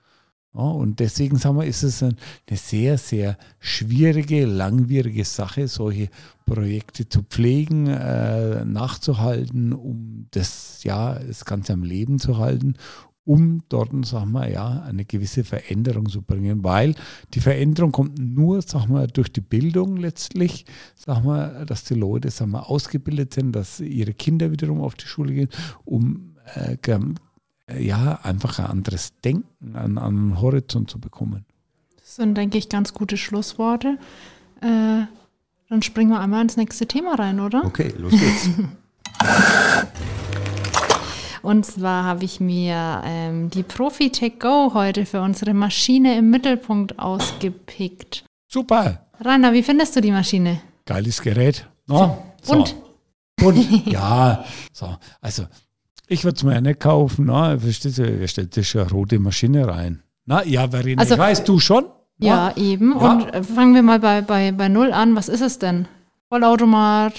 Ja, 0.52 0.61
und 0.61 1.00
deswegen, 1.00 1.38
sag 1.38 1.54
mal, 1.54 1.66
ist 1.66 1.82
es 1.82 2.02
eine 2.02 2.14
sehr, 2.52 2.99
sehr 2.99 3.38
schwierige, 3.58 4.44
langwierige 4.44 5.25
Sache, 5.25 5.66
solche 5.66 6.11
Projekte 6.44 7.08
zu 7.08 7.23
pflegen, 7.23 7.87
äh, 7.87 8.66
nachzuhalten, 8.66 9.73
um 9.73 10.26
das, 10.32 10.84
ja, 10.84 11.14
das 11.14 11.46
Ganze 11.46 11.73
am 11.73 11.84
Leben 11.84 12.18
zu 12.18 12.37
halten 12.37 12.75
um 13.25 13.62
dort, 13.69 13.90
sagen 14.04 14.33
wir, 14.33 14.50
ja, 14.50 14.83
eine 14.83 15.04
gewisse 15.04 15.45
Veränderung 15.45 16.09
zu 16.09 16.23
bringen, 16.23 16.62
weil 16.62 16.95
die 17.33 17.40
Veränderung 17.40 17.90
kommt 17.93 18.19
nur, 18.19 18.61
sagen 18.62 18.95
wir, 18.95 19.07
durch 19.07 19.33
die 19.33 19.40
Bildung 19.40 19.97
letztlich, 19.97 20.66
sagen 20.95 21.26
wir, 21.26 21.64
dass 21.64 21.85
die 21.85 21.95
Leute, 21.95 22.31
sagen 22.31 22.52
wir, 22.52 22.69
ausgebildet 22.69 23.35
sind, 23.35 23.52
dass 23.52 23.81
ihre 23.81 24.12
Kinder 24.12 24.50
wiederum 24.50 24.81
auf 24.81 24.95
die 24.95 25.07
Schule 25.07 25.33
gehen, 25.33 25.49
um 25.85 26.35
äh, 26.54 26.76
äh, 27.66 27.83
ja, 27.83 28.21
einfach 28.23 28.59
ein 28.59 28.66
anderes 28.66 29.12
Denken 29.25 29.76
an, 29.76 29.99
an 29.99 30.14
den 30.14 30.40
Horizont 30.40 30.90
zu 30.90 31.00
bekommen. 31.00 31.45
Das 31.97 32.16
sind, 32.16 32.37
denke 32.37 32.59
ich, 32.59 32.69
ganz 32.69 32.93
gute 32.93 33.16
Schlussworte. 33.16 33.99
Äh, 34.61 35.04
dann 35.69 35.83
springen 35.83 36.11
wir 36.11 36.21
einmal 36.21 36.43
ins 36.43 36.57
nächste 36.57 36.87
Thema 36.87 37.14
rein, 37.14 37.40
oder? 37.40 37.64
Okay, 37.64 37.93
los 37.97 38.12
geht's. 38.12 38.50
Und 41.44 41.66
zwar 41.66 42.04
habe 42.04 42.24
ich 42.24 42.40
mir 42.40 43.02
ähm, 43.04 43.50
die 43.50 43.62
Profitech 43.62 44.38
Go 44.40 44.72
heute 44.72 45.04
für 45.04 45.20
unsere 45.20 45.52
Maschine 45.52 46.16
im 46.18 46.30
Mittelpunkt 46.30 46.98
ausgepickt. 46.98 48.24
Super, 48.48 49.06
Rainer, 49.20 49.52
wie 49.52 49.62
findest 49.62 49.94
du 49.96 50.00
die 50.00 50.10
Maschine? 50.10 50.60
geiles 50.86 51.20
Gerät. 51.22 51.66
No? 51.86 52.18
Und? 52.46 52.74
Und 53.42 53.86
ja, 53.86 54.44
so. 54.72 54.96
Also, 55.20 55.44
ich 56.08 56.24
würde 56.24 56.36
es 56.36 56.42
mir 56.42 56.54
ja 56.54 56.60
nicht 56.60 56.80
kaufen. 56.80 57.26
Na, 57.26 57.58
verstehst 57.58 57.98
du, 57.98 58.20
wer 58.20 58.28
stellt 58.28 58.56
eine 58.56 58.90
rote 58.90 59.18
Maschine 59.18 59.66
rein? 59.68 60.02
Na, 60.26 60.44
ja, 60.44 60.68
Verena, 60.68 61.00
Also- 61.00 61.14
ich 61.14 61.20
weiß, 61.20 61.44
du 61.44 61.58
schon? 61.58 61.84
Ja, 62.18 62.54
eben. 62.56 62.92
Ja. 62.98 63.12
Und 63.12 63.34
äh, 63.34 63.42
fangen 63.42 63.74
wir 63.74 63.82
mal 63.82 63.98
bei, 63.98 64.22
bei, 64.22 64.52
bei 64.52 64.68
Null 64.68 64.92
an. 64.92 65.16
Was 65.16 65.28
ist 65.28 65.40
es 65.40 65.58
denn? 65.58 65.88
Vollautomat, 66.34 67.14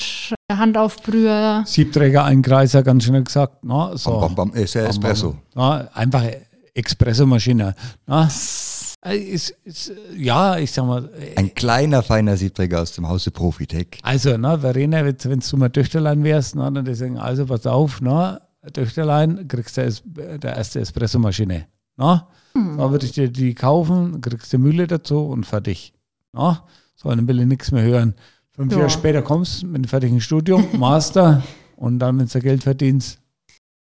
äh, 0.49 0.53
Handaufbrüher. 0.57 1.63
Siebträger, 1.65 2.25
Einkreiser, 2.25 2.83
ganz 2.83 3.05
schnell 3.05 3.23
gesagt. 3.23 3.63
Na, 3.63 3.95
so. 3.95 4.19
Bam, 4.19 4.35
bam, 4.35 4.49
bam, 4.51 4.61
ist 4.61 4.73
ja 4.73 4.81
Espresso. 4.87 5.37
Na, 5.53 5.87
einfache 5.93 6.41
Espressomaschine. 6.73 7.75
Äh, 8.09 9.17
ist, 9.17 9.51
ist, 9.63 9.93
ja, 10.17 10.57
ich 10.57 10.69
sag 10.69 10.85
mal, 10.85 11.09
äh, 11.17 11.37
Ein 11.37 11.53
kleiner, 11.53 12.03
feiner 12.03 12.35
Siebträger 12.35 12.81
aus 12.81 12.91
dem 12.91 13.07
Hause 13.07 13.31
Profitec. 13.31 13.99
also, 14.03 14.35
na, 14.37 14.57
Verena, 14.59 15.05
wenn 15.05 15.39
du 15.39 15.57
mal 15.57 15.69
Töchterlein 15.69 16.21
wärst, 16.25 16.55
na, 16.57 16.69
dann 16.69 16.93
sagen, 16.93 17.17
also 17.17 17.45
pass 17.45 17.65
auf, 17.65 18.01
na, 18.01 18.41
Töchterlein, 18.73 19.47
kriegst 19.47 19.77
du 19.77 19.81
es- 19.83 20.03
der 20.05 20.57
erste 20.57 20.81
Espressomaschine. 20.81 21.67
Na, 21.95 22.27
da 22.53 22.91
würde 22.91 23.05
ich 23.05 23.13
dir 23.13 23.29
die 23.29 23.53
kaufen, 23.53 24.19
kriegst 24.19 24.51
du 24.51 24.57
Mühle 24.57 24.87
dazu 24.87 25.19
und 25.27 25.45
fertig. 25.45 25.93
Na, 26.33 26.65
so, 26.97 27.07
dann 27.09 27.27
will 27.29 27.39
ich 27.39 27.45
nichts 27.45 27.71
mehr 27.71 27.83
hören. 27.83 28.15
Fünf 28.55 28.71
Ja. 28.71 28.79
Jahre 28.79 28.89
später 28.89 29.21
kommst 29.21 29.63
du 29.63 29.67
mit 29.67 29.75
einem 29.75 29.83
fertigen 29.85 30.21
Studium, 30.21 30.65
Master, 30.79 31.43
und 31.75 31.99
dann, 31.99 32.17
wenn 32.17 32.27
du 32.27 32.39
Geld 32.39 32.63
verdienst, 32.63 33.19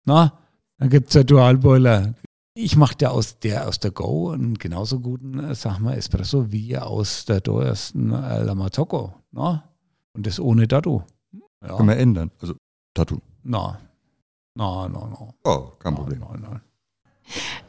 na, 0.05 0.33
dann 0.77 0.89
gibt 0.89 1.07
es 1.07 1.13
ja 1.13 1.23
Dualboiler. 1.23 2.13
Ich 2.53 2.75
mache 2.75 2.95
ja 2.99 3.09
aus 3.11 3.39
der, 3.39 3.67
aus 3.67 3.79
der 3.79 3.91
Go 3.91 4.31
einen 4.31 4.55
genauso 4.55 4.99
guten, 4.99 5.39
äh, 5.39 5.55
sag 5.55 5.79
mal, 5.79 5.93
Espresso 5.95 6.51
wie 6.51 6.77
aus 6.77 7.23
der 7.25 7.41
teuersten 7.41 8.11
äh, 8.11 8.43
Lamazocco. 8.43 9.13
Na? 9.31 9.63
Und 10.13 10.27
das 10.27 10.39
ohne 10.39 10.67
Tattoo. 10.67 11.03
Ja. 11.61 11.77
Können 11.77 11.89
wir 11.89 11.97
ändern. 11.97 12.31
Also, 12.41 12.55
Tattoo. 12.93 13.19
Na, 13.43 13.79
na, 14.55 14.89
na, 14.89 14.99
na. 15.07 15.33
Oh, 15.45 15.71
kein 15.79 15.93
na, 15.93 15.99
Problem. 15.99 16.19
na, 16.19 16.37
na. 16.39 16.61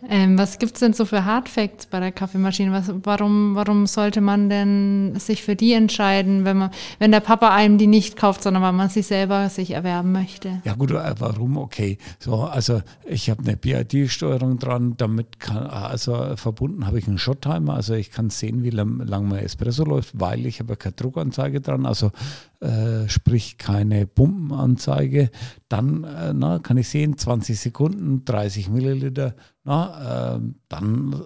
Ähm, 0.08 0.38
was 0.38 0.58
gibt 0.58 0.74
es 0.74 0.80
denn 0.80 0.92
so 0.92 1.04
für 1.04 1.24
Hardfacts 1.24 1.86
bei 1.86 2.00
der 2.00 2.12
Kaffeemaschine? 2.12 2.72
Was, 2.72 2.92
warum, 3.02 3.54
warum 3.54 3.86
sollte 3.86 4.20
man 4.20 4.48
denn 4.48 5.18
sich 5.18 5.42
für 5.42 5.56
die 5.56 5.72
entscheiden, 5.72 6.44
wenn, 6.44 6.56
man, 6.56 6.70
wenn 6.98 7.10
der 7.10 7.20
Papa 7.20 7.54
einem 7.54 7.78
die 7.78 7.86
nicht 7.86 8.16
kauft, 8.16 8.42
sondern 8.42 8.62
weil 8.62 8.72
man 8.72 8.88
sie 8.88 9.02
selber 9.02 9.48
sich 9.48 9.72
erwerben 9.72 10.12
möchte? 10.12 10.62
Ja 10.64 10.74
gut, 10.74 10.92
äh, 10.92 11.14
warum? 11.18 11.56
Okay. 11.56 11.98
So, 12.20 12.42
also 12.42 12.82
ich 13.06 13.28
habe 13.30 13.42
eine 13.42 13.56
BID-Steuerung 13.56 14.58
dran, 14.58 14.94
damit 14.96 15.40
kann, 15.40 15.66
also 15.66 16.36
verbunden 16.36 16.86
habe 16.86 16.98
ich 16.98 17.08
einen 17.08 17.18
Shot-Timer, 17.18 17.74
also 17.74 17.94
ich 17.94 18.10
kann 18.10 18.30
sehen, 18.30 18.62
wie 18.62 18.70
lang 18.70 19.28
mein 19.28 19.44
Espresso 19.44 19.84
läuft, 19.84 20.18
weil 20.20 20.46
ich 20.46 20.60
habe 20.60 20.76
keine 20.76 20.94
Druckanzeige 20.94 21.60
dran, 21.60 21.86
also 21.86 22.12
äh, 22.60 23.08
sprich 23.08 23.58
keine 23.58 24.06
Pumpenanzeige. 24.06 25.30
Dann 25.68 26.04
äh, 26.04 26.32
na, 26.32 26.58
kann 26.58 26.76
ich 26.76 26.88
sehen, 26.88 27.16
20 27.16 27.58
Sekunden, 27.58 28.24
30 28.24 28.68
Milliliter. 28.68 29.34
Na, 29.64 30.36
äh, 30.36 30.40
dann 30.68 31.22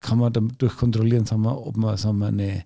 kann 0.00 0.18
man 0.18 0.32
dadurch 0.32 0.76
kontrollieren, 0.76 1.26
sagen 1.26 1.42
wir, 1.42 1.64
ob 1.64 1.76
man, 1.76 1.96
sagen 1.96 2.18
wir 2.18 2.26
eine 2.26 2.64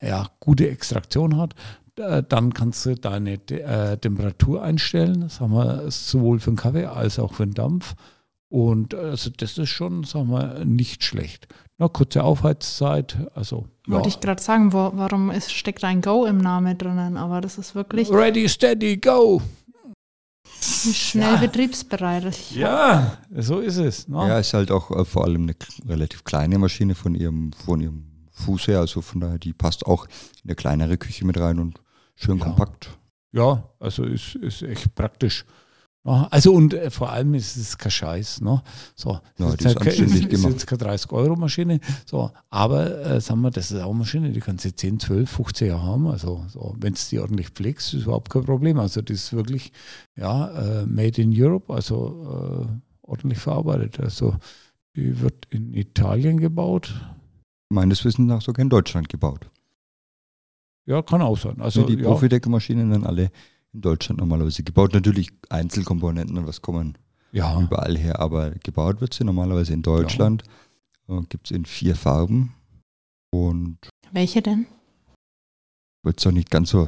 ja, 0.00 0.26
gute 0.40 0.68
Extraktion 0.68 1.36
hat. 1.36 1.54
Äh, 1.98 2.22
Dann 2.28 2.54
kannst 2.54 2.86
du 2.86 2.94
deine 2.94 3.34
äh, 3.50 3.96
Temperatur 3.98 4.62
einstellen, 4.62 5.28
sagen 5.28 5.52
wir, 5.52 5.90
sowohl 5.90 6.40
für 6.40 6.50
den 6.50 6.56
Kaffee 6.56 6.86
als 6.86 7.18
auch 7.18 7.34
für 7.34 7.46
den 7.46 7.54
Dampf. 7.54 7.94
Und 8.50 8.94
äh, 8.94 8.98
also 8.98 9.30
das 9.36 9.58
ist 9.58 9.68
schon, 9.68 10.04
sagen 10.04 10.30
wir, 10.30 10.64
nicht 10.64 11.04
schlecht. 11.04 11.48
Na, 11.76 11.88
kurze 11.88 12.24
Aufheizzeit, 12.24 13.16
also 13.34 13.66
ja. 13.86 13.94
Wollte 13.94 14.08
ich 14.08 14.20
gerade 14.20 14.42
sagen, 14.42 14.72
wo, 14.72 14.90
warum 14.94 15.30
ist, 15.30 15.52
steckt 15.52 15.84
ein 15.84 16.00
Go 16.02 16.24
im 16.24 16.38
Namen 16.38 16.76
drinnen? 16.78 17.16
Aber 17.16 17.40
das 17.40 17.58
ist 17.58 17.74
wirklich 17.74 18.10
Ready, 18.10 18.48
steady, 18.48 18.96
go! 18.96 19.40
schnell 20.60 21.34
Ja. 21.34 21.36
betriebsbereit. 21.36 22.24
Ich 22.26 22.50
Ja, 22.54 23.18
so 23.36 23.60
ist 23.60 23.76
es. 23.76 24.08
ne? 24.08 24.16
Ja, 24.28 24.38
ist 24.38 24.54
halt 24.54 24.70
auch 24.70 24.90
äh, 24.90 25.04
vor 25.04 25.24
allem 25.24 25.42
eine 25.42 25.54
relativ 25.86 26.24
kleine 26.24 26.58
Maschine 26.58 26.94
von 26.94 27.14
ihrem, 27.14 27.52
von 27.52 27.80
ihrem 27.80 28.04
Fuß 28.32 28.68
her. 28.68 28.80
Also 28.80 29.00
von 29.00 29.20
daher, 29.20 29.38
die 29.38 29.52
passt 29.52 29.86
auch 29.86 30.06
in 30.42 30.50
eine 30.50 30.54
kleinere 30.56 30.96
Küche 30.98 31.24
mit 31.26 31.38
rein 31.38 31.58
und 31.58 31.80
schön 32.16 32.38
Ja. 32.38 32.44
kompakt. 32.44 32.90
Ja, 33.32 33.68
also 33.78 34.04
ist, 34.04 34.34
ist 34.36 34.62
echt 34.62 34.94
praktisch. 34.94 35.44
Ja, 36.08 36.26
also 36.30 36.54
und 36.54 36.72
äh, 36.72 36.90
vor 36.90 37.10
allem 37.10 37.34
ist 37.34 37.56
es 37.58 37.76
kein 37.76 37.90
Scheiß. 37.90 38.40
Ne? 38.40 38.62
So, 38.96 39.20
Ja, 39.36 39.54
die 39.54 39.66
ist 39.66 39.76
halt 39.76 40.00
ist 40.00 40.42
jetzt 40.42 40.66
keine 40.66 40.94
30-Euro-Maschine. 40.94 41.80
So, 42.06 42.30
aber 42.48 43.04
äh, 43.04 43.20
sagen 43.20 43.42
wir, 43.42 43.50
das 43.50 43.70
ist 43.70 43.82
auch 43.82 43.90
eine 43.90 43.98
Maschine, 43.98 44.30
die 44.30 44.40
kannst 44.40 44.64
du 44.64 44.74
10, 44.74 45.00
12, 45.00 45.30
15 45.30 45.68
Jahre 45.68 45.82
haben. 45.82 46.06
Also 46.06 46.46
so, 46.48 46.74
wenn 46.80 46.94
du 46.94 47.00
die 47.10 47.18
ordentlich 47.18 47.50
pflegst, 47.50 47.92
ist 47.92 48.04
überhaupt 48.04 48.30
kein 48.30 48.44
Problem. 48.44 48.78
Also 48.78 49.02
das 49.02 49.16
ist 49.18 49.32
wirklich 49.34 49.72
ja, 50.16 50.48
äh, 50.80 50.86
made 50.86 51.20
in 51.20 51.30
Europe, 51.36 51.74
also 51.74 52.66
äh, 52.66 52.66
ordentlich 53.02 53.38
verarbeitet. 53.38 54.00
Also 54.00 54.34
die 54.96 55.20
wird 55.20 55.46
in 55.50 55.74
Italien 55.74 56.40
gebaut. 56.40 56.94
Meines 57.68 58.02
Wissens 58.06 58.26
nach 58.26 58.40
sogar 58.40 58.62
in 58.62 58.70
Deutschland 58.70 59.10
gebaut. 59.10 59.50
Ja, 60.86 61.02
kann 61.02 61.20
auch 61.20 61.36
sein. 61.36 61.60
Also 61.60 61.84
die 61.84 61.96
ja, 61.96 62.04
Profidec-Maschinen 62.04 62.92
dann 62.92 63.04
alle 63.04 63.30
in 63.74 63.80
Deutschland 63.80 64.20
normalerweise 64.20 64.62
gebaut. 64.62 64.94
Natürlich 64.94 65.30
Einzelkomponenten 65.50 66.36
und 66.38 66.46
was 66.46 66.62
kommen 66.62 66.96
ja, 67.32 67.60
überall 67.60 67.96
her, 67.98 68.20
aber 68.20 68.52
gebaut 68.62 69.00
wird 69.00 69.14
sie 69.14 69.24
normalerweise 69.24 69.72
in 69.74 69.82
Deutschland. 69.82 70.42
Äh, 71.08 71.20
Gibt 71.28 71.50
es 71.50 71.56
in 71.56 71.64
vier 71.64 71.94
Farben 71.94 72.54
und 73.30 73.78
welche 74.12 74.40
denn? 74.42 74.66
wird 76.04 76.18
es 76.18 76.24
doch 76.24 76.32
nicht 76.32 76.50
ganz 76.50 76.70
so 76.70 76.86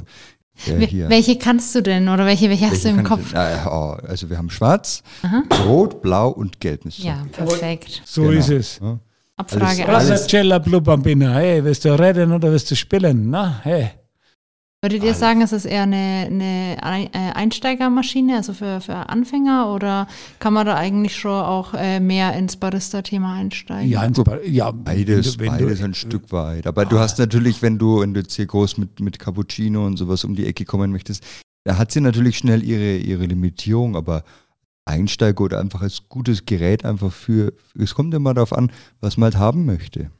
äh. 0.66 1.08
Welche 1.08 1.36
kannst 1.38 1.74
du 1.74 1.82
denn 1.82 2.08
oder 2.08 2.24
welche, 2.26 2.48
welche 2.48 2.66
hast 2.66 2.84
Welche 2.84 2.94
du 2.94 3.00
im 3.00 3.04
Kopf? 3.04 3.20
ich 3.26 3.28
denn- 3.32 3.38
Ah, 3.38 3.50
ja, 3.50 3.66
oh, 3.70 4.06
also 4.06 4.30
wir 4.30 4.38
haben 4.38 4.50
schwarz, 4.50 5.02
Aha. 5.22 5.42
rot, 5.66 6.00
blau 6.02 6.30
und 6.30 6.60
gelb. 6.60 6.84
Ja, 6.98 7.24
perfekt. 7.32 8.02
so 8.04 8.22
Genau. 8.22 8.32
ist 8.38 8.48
es. 8.50 8.78
Ja. 8.80 8.98
Abfrage 9.36 9.86
Alles- 9.88 10.10
1. 10.10 10.10
alles- 10.10 10.26
Cella 10.26 10.58
Blu 10.58 10.80
Bambina, 10.80 11.34
hey, 11.34 11.62
willst 11.64 11.84
du 11.84 11.98
reden 11.98 12.32
oder 12.32 12.50
willst 12.50 12.70
du 12.70 12.76
spielen? 12.76 13.30
Na, 13.30 13.60
hey. 13.62 13.90
Würdet 14.82 15.04
ihr 15.04 15.12
sagen, 15.12 15.42
es 15.42 15.52
ist 15.52 15.66
eher 15.66 15.82
eine, 15.82 16.26
eine 16.30 16.78
Ein- 16.82 17.12
äh, 17.12 17.32
Einsteigermaschine, 17.34 18.36
also 18.36 18.54
für, 18.54 18.80
für 18.80 18.94
Anfänger, 19.10 19.74
oder 19.74 20.06
kann 20.38 20.54
man 20.54 20.64
da 20.64 20.74
eigentlich 20.74 21.14
schon 21.16 21.32
auch 21.32 21.74
äh, 21.74 22.00
mehr 22.00 22.32
ins 22.34 22.56
Barista-Thema 22.56 23.34
einsteigen? 23.34 23.90
Ja, 23.90 24.02
ins 24.04 24.22
Ba- 24.24 24.38
ja 24.42 24.70
Beides, 24.70 25.38
wenn 25.38 25.48
du- 25.48 25.52
wenn 25.52 25.58
du- 25.58 25.64
beides 25.66 25.82
ein 25.82 25.92
Stück 25.92 26.32
weit. 26.32 26.66
Aber 26.66 26.86
du 26.86 26.98
hast 26.98 27.18
natürlich, 27.18 27.60
wenn 27.60 27.76
du, 27.76 28.00
wenn 28.00 28.14
du 28.14 28.20
jetzt 28.20 28.32
hier 28.36 28.46
groß 28.46 28.78
mit, 28.78 29.00
mit 29.00 29.18
Cappuccino 29.18 29.84
und 29.84 29.98
sowas 29.98 30.24
um 30.24 30.34
die 30.34 30.46
Ecke 30.46 30.64
kommen 30.64 30.90
möchtest, 30.92 31.22
da 31.64 31.76
hat 31.76 31.92
sie 31.92 32.00
natürlich 32.00 32.38
schnell 32.38 32.62
ihre, 32.64 32.96
ihre 32.96 33.26
Limitierung, 33.26 33.96
aber 33.96 34.24
Einsteiger 34.86 35.44
oder 35.44 35.60
einfach 35.60 35.82
als 35.82 36.08
gutes 36.08 36.46
Gerät 36.46 36.86
einfach 36.86 37.12
für, 37.12 37.52
es 37.78 37.94
kommt 37.94 38.14
immer 38.14 38.32
darauf 38.32 38.54
an, 38.54 38.72
was 39.02 39.18
man 39.18 39.34
halt 39.34 39.36
haben 39.38 39.66
möchte. 39.66 40.10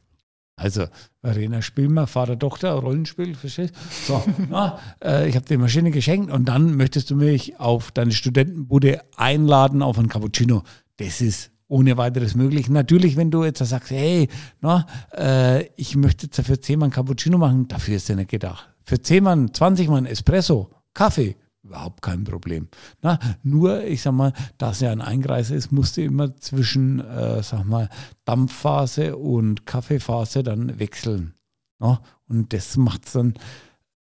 Also, 0.61 0.85
Verena, 1.23 1.63
spiel 1.63 1.89
mal 1.89 2.07
Vater, 2.07 2.39
Tochter, 2.39 2.73
Rollenspiel, 2.73 3.35
verstehst 3.35 3.75
So, 4.07 4.23
na, 4.51 4.79
äh, 5.03 5.27
ich 5.27 5.35
habe 5.35 5.47
dir 5.47 5.55
die 5.55 5.63
Maschine 5.63 5.91
geschenkt 5.91 6.31
und 6.31 6.45
dann 6.45 6.77
möchtest 6.77 7.11
du 7.11 7.17
mich 7.17 7.59
auf 7.59 7.93
deine 7.93 8.13
Studentenbude 8.13 9.01
einladen 9.17 9.81
auf 9.81 9.99
ein 9.99 10.09
Cappuccino. 10.09 10.63
Das 10.99 11.23
ist 11.23 11.51
ohne 11.67 11.97
weiteres 11.97 12.35
möglich. 12.35 12.69
Natürlich, 12.69 13.17
wenn 13.17 13.31
du 13.31 13.43
jetzt 13.43 13.61
sagst, 13.61 13.91
hey, 13.91 14.29
na, 14.61 14.87
äh, 15.17 15.65
ich 15.77 15.97
möchte 15.97 16.27
jetzt 16.27 16.45
für 16.47 16.61
10 16.61 16.79
Mann 16.79 16.91
Cappuccino 16.91 17.39
machen, 17.39 17.67
dafür 17.67 17.97
ist 17.97 18.11
ja 18.11 18.17
nicht 18.17 18.31
gedacht. 18.31 18.69
Für 18.85 19.01
10 19.01 19.25
Mann, 19.25 19.55
20 19.55 19.89
Mann 19.89 20.05
Espresso, 20.05 20.69
Kaffee, 20.93 21.37
überhaupt 21.63 22.03
kein 22.03 22.25
Problem. 22.25 22.69
Na, 23.03 23.19
nur, 23.43 23.85
ich 23.85 24.03
sag 24.03 24.13
mal, 24.13 24.33
da 24.59 24.71
es 24.71 24.81
ja 24.81 24.91
ein 24.93 25.01
Eingreis 25.03 25.51
ist, 25.51 25.73
musst 25.73 25.97
du 25.97 26.03
immer 26.03 26.37
zwischen, 26.37 27.01
äh, 27.01 27.43
sag 27.43 27.65
mal, 27.65 27.89
Dampfphase 28.25 29.17
und 29.17 29.67
Kaffeephase 29.67 30.43
dann 30.43 30.79
wechseln. 30.79 31.35
Na? 31.79 32.01
Und 32.29 32.53
das 32.53 32.77
macht 32.77 33.07
es 33.07 33.13
dann 33.13 33.35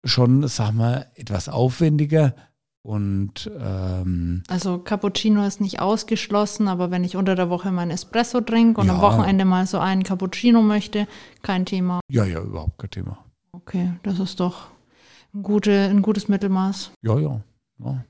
schon, 0.05 0.47
sag 0.49 0.73
mal, 0.73 1.07
etwas 1.15 1.49
aufwendiger 1.49 2.35
und 2.83 3.51
ähm, 3.61 4.43
Also 4.49 4.79
Cappuccino 4.79 5.45
ist 5.45 5.61
nicht 5.61 5.81
ausgeschlossen, 5.81 6.69
aber 6.69 6.91
wenn 6.91 7.05
ich 7.05 7.17
unter 7.17 7.35
der 7.35 7.51
Woche 7.51 7.71
meinen 7.73 7.91
Espresso 7.91 8.41
trinke 8.41 8.81
und 8.81 8.89
am 8.89 8.97
Ja. 8.97 9.03
Wochenende 9.03 9.45
mal 9.45 9.67
so 9.67 9.79
einen 9.79 10.05
Cappuccino 10.05 10.63
möchte, 10.63 11.07
kein 11.43 11.67
Thema. 11.67 12.01
ja, 12.11 12.25
ja, 12.25 12.41
überhaupt 12.41 12.79
kein 12.79 12.91
Thema. 12.91 13.19
Okay, 13.53 13.93
das 14.05 14.19
ist 14.21 14.41
doch 14.41 14.69
gute, 15.43 15.89
ein 15.91 16.03
gutes 16.03 16.29
Mittelmaß. 16.29 16.93
Ja, 17.03 17.19
ja. 17.19 17.41
ja. 17.79 18.05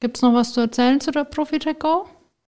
Gibt 0.00 0.16
es 0.16 0.22
noch 0.22 0.34
was 0.34 0.52
zu 0.52 0.60
erzählen 0.60 1.00
zu 1.00 1.10
der 1.12 1.24
Profitec 1.24 1.78
Go? 1.80 2.06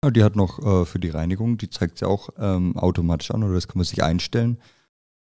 Ja, 0.04 0.10
die 0.10 0.22
hat 0.24 0.36
noch 0.36 0.58
äh, 0.64 0.84
für 0.84 0.98
die 0.98 1.08
Reinigung, 1.10 1.58
die 1.58 1.70
zeigt 1.70 1.98
sie 1.98 2.06
auch 2.06 2.28
ähm, 2.38 2.76
automatisch 2.76 3.30
an 3.30 3.42
oder 3.42 3.54
das 3.54 3.66
kann 3.68 3.78
man 3.78 3.84
sich 3.84 4.02
einstellen. 4.02 4.58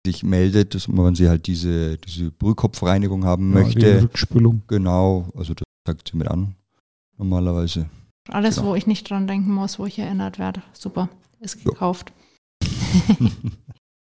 Sich 0.05 0.23
meldet, 0.23 0.75
dass 0.75 0.87
man 0.87 1.15
sie 1.15 1.27
halt 1.29 1.47
diese, 1.47 1.97
diese 1.97 2.31
Brühkopfreinigung 2.31 3.25
haben 3.25 3.53
Ja, 3.53 3.59
die 3.59 3.65
möchte. 3.65 4.01
Rückspülung. 4.03 4.61
Genau, 4.67 5.27
also 5.35 5.53
das 5.53 5.63
zeigt 5.85 6.09
sie 6.09 6.17
mit 6.17 6.27
an. 6.27 6.55
Normalerweise. 7.17 7.89
Alles, 8.29 8.55
Genau. 8.57 8.69
wo 8.69 8.75
ich 8.75 8.87
nicht 8.87 9.09
dran 9.09 9.27
denken 9.27 9.51
muss, 9.53 9.77
wo 9.79 9.85
ich 9.85 9.97
erinnert 9.99 10.39
werde. 10.39 10.61
Super, 10.73 11.09
ist 11.39 11.63
gekauft. 11.63 12.11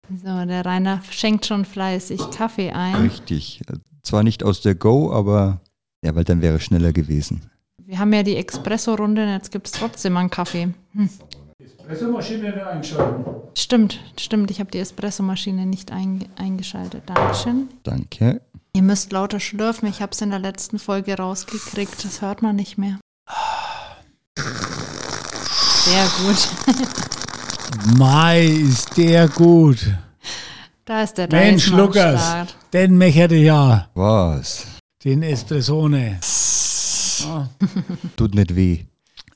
so, 0.10 0.46
der 0.46 0.66
Rainer 0.66 1.01
schenkt 1.10 1.46
schon 1.46 1.66
fleißig 1.66 2.20
Kaffee 2.32 2.72
ein. 2.72 2.96
Richtig. 2.96 3.62
Zwar 4.03 4.24
nicht 4.24 4.44
aus 4.44 4.62
der 4.62 4.75
Go, 4.75 5.12
aber 5.12 5.62
ja, 6.03 6.15
weil 6.15 6.24
dann 6.24 6.41
wäre 6.41 6.56
es 6.56 6.63
schneller 6.63 6.94
gewesen. 6.94 7.41
Wir 7.86 8.00
haben 8.00 8.13
ja 8.13 8.24
die 8.24 8.38
Espresso-Runde 8.38 9.24
und 9.24 9.29
jetzt 9.29 9.51
gibt 9.51 9.68
es 9.68 9.74
trotzdem 9.74 10.15
einen 10.18 10.29
Kaffee. 10.29 10.70
Hm. 10.94 11.10
Espressomaschine 11.60 12.68
einschalten. 12.68 13.25
Stimmt, 13.56 14.00
stimmt, 14.18 14.51
ich 14.51 14.60
habe 14.60 14.72
die 14.72 14.77
Espresso-Maschine 14.77 15.65
nicht 15.65 15.91
ein, 15.91 16.25
eingeschaltet. 16.38 17.03
Dankeschön. 17.08 17.68
Danke. 17.84 18.41
Ihr 18.74 18.84
müsst 18.84 19.12
lauter 19.12 19.39
schlürfen, 19.39 19.89
ich 19.89 20.01
habe 20.01 20.12
es 20.12 20.22
in 20.22 20.29
der 20.29 20.39
letzten 20.39 20.77
Folge 20.77 21.18
rausgekriegt, 21.18 22.06
das 22.06 22.22
hört 22.22 22.41
man 22.41 22.56
nicht 22.56 22.77
mehr. 22.77 23.00
Sehr 25.84 26.06
gut. 26.24 27.98
Mai, 27.98 28.46
ist 28.46 28.96
der 28.96 29.27
gut. 29.27 29.94
Da 30.86 31.01
ist 31.03 31.18
der 31.18 31.27
Mensch, 31.29 31.68
Lukas, 31.68 32.22
Start. 32.22 32.56
Den 32.74 32.98
mecherte 32.98 33.36
ja. 33.36 33.90
Was? 33.96 34.66
Den 35.04 35.24
Espressone. 35.24 36.20
Ja, 37.22 37.50
Tut 38.16 38.36
nicht 38.36 38.56
weh. 38.56 38.86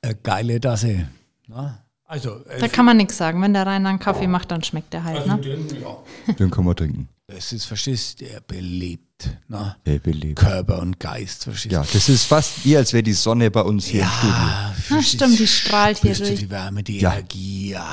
eine 0.01 0.15
geile 0.15 0.59
Tasse. 0.59 1.07
Ja, 1.49 1.79
also, 2.05 2.43
äh, 2.45 2.59
Da 2.59 2.67
kann 2.67 2.85
man 2.85 2.97
nichts 2.97 3.17
sagen. 3.17 3.41
Wenn 3.41 3.53
der 3.53 3.65
Rainer 3.65 3.89
einen 3.89 3.99
Kaffee 3.99 4.27
macht, 4.27 4.51
dann 4.51 4.63
schmeckt 4.63 4.93
der 4.93 5.03
halt. 5.03 5.17
also 5.19 5.35
Ne? 5.35 5.41
den, 5.41 5.81
ja. 5.81 6.33
Den 6.39 6.51
kann 6.51 6.65
man 6.65 6.75
trinken. 6.75 7.09
Das 7.27 7.51
ist, 7.53 7.65
verstehst 7.65 8.19
du, 8.21 8.25
der 8.25 8.41
belebt. 8.41 9.37
Na? 9.47 9.77
Der 9.85 9.99
belebt. 9.99 10.37
Körper 10.39 10.79
und 10.81 10.99
Geist, 10.99 11.45
verstehst 11.45 11.71
du? 11.73 11.77
Ja, 11.77 11.85
das 11.91 12.09
ist 12.09 12.25
fast 12.25 12.63
wie, 12.65 12.75
als 12.77 12.91
wäre 12.93 13.03
die 13.03 13.13
Sonne 13.13 13.49
bei 13.49 13.61
uns 13.61 13.85
hier 13.85 14.01
im 14.03 14.07
Studio. 14.09 14.35
Ah, 14.35 14.73
Ah, 14.91 15.01
stimmt, 15.01 15.39
die 15.39 15.47
strahlt 15.47 15.97
hier 15.99 16.13
durch, 16.13 16.35
die 16.39 16.49
Wärme, 16.49 16.83
die 16.83 16.99
Ja. 16.99 17.13
Energie, 17.13 17.69
ja. 17.71 17.85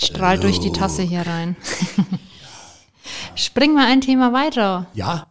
strahlt 0.00 0.42
durch 0.42 0.60
die 0.60 0.70
Tasse 0.72 1.02
hier 1.02 1.26
rein. 1.26 1.56
Springen 3.34 3.74
wir 3.74 3.86
ein 3.86 4.00
Thema 4.00 4.32
weiter. 4.32 4.86
Ja, 4.94 5.26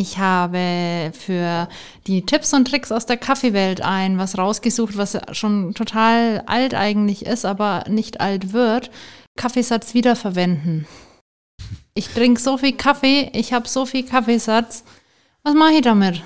Ich 0.00 0.16
habe 0.16 1.12
für 1.12 1.68
die 2.06 2.24
Tipps 2.24 2.54
und 2.54 2.66
Tricks 2.66 2.90
aus 2.90 3.04
der 3.04 3.18
Kaffeewelt 3.18 3.82
ein 3.82 4.16
was 4.16 4.38
rausgesucht, 4.38 4.96
was 4.96 5.18
schon 5.32 5.74
total 5.74 6.42
alt 6.46 6.74
eigentlich 6.74 7.26
ist, 7.26 7.44
aber 7.44 7.84
nicht 7.86 8.18
alt 8.18 8.54
wird. 8.54 8.90
Kaffeesatz 9.36 9.92
wiederverwenden. 9.92 10.86
Ich 11.92 12.08
trinke 12.08 12.40
so 12.40 12.56
viel 12.56 12.72
Kaffee, 12.72 13.30
ich 13.34 13.52
habe 13.52 13.68
so 13.68 13.84
viel 13.84 14.04
Kaffeesatz. 14.04 14.84
Was 15.42 15.54
mache 15.54 15.74
ich 15.74 15.82
damit? 15.82 16.22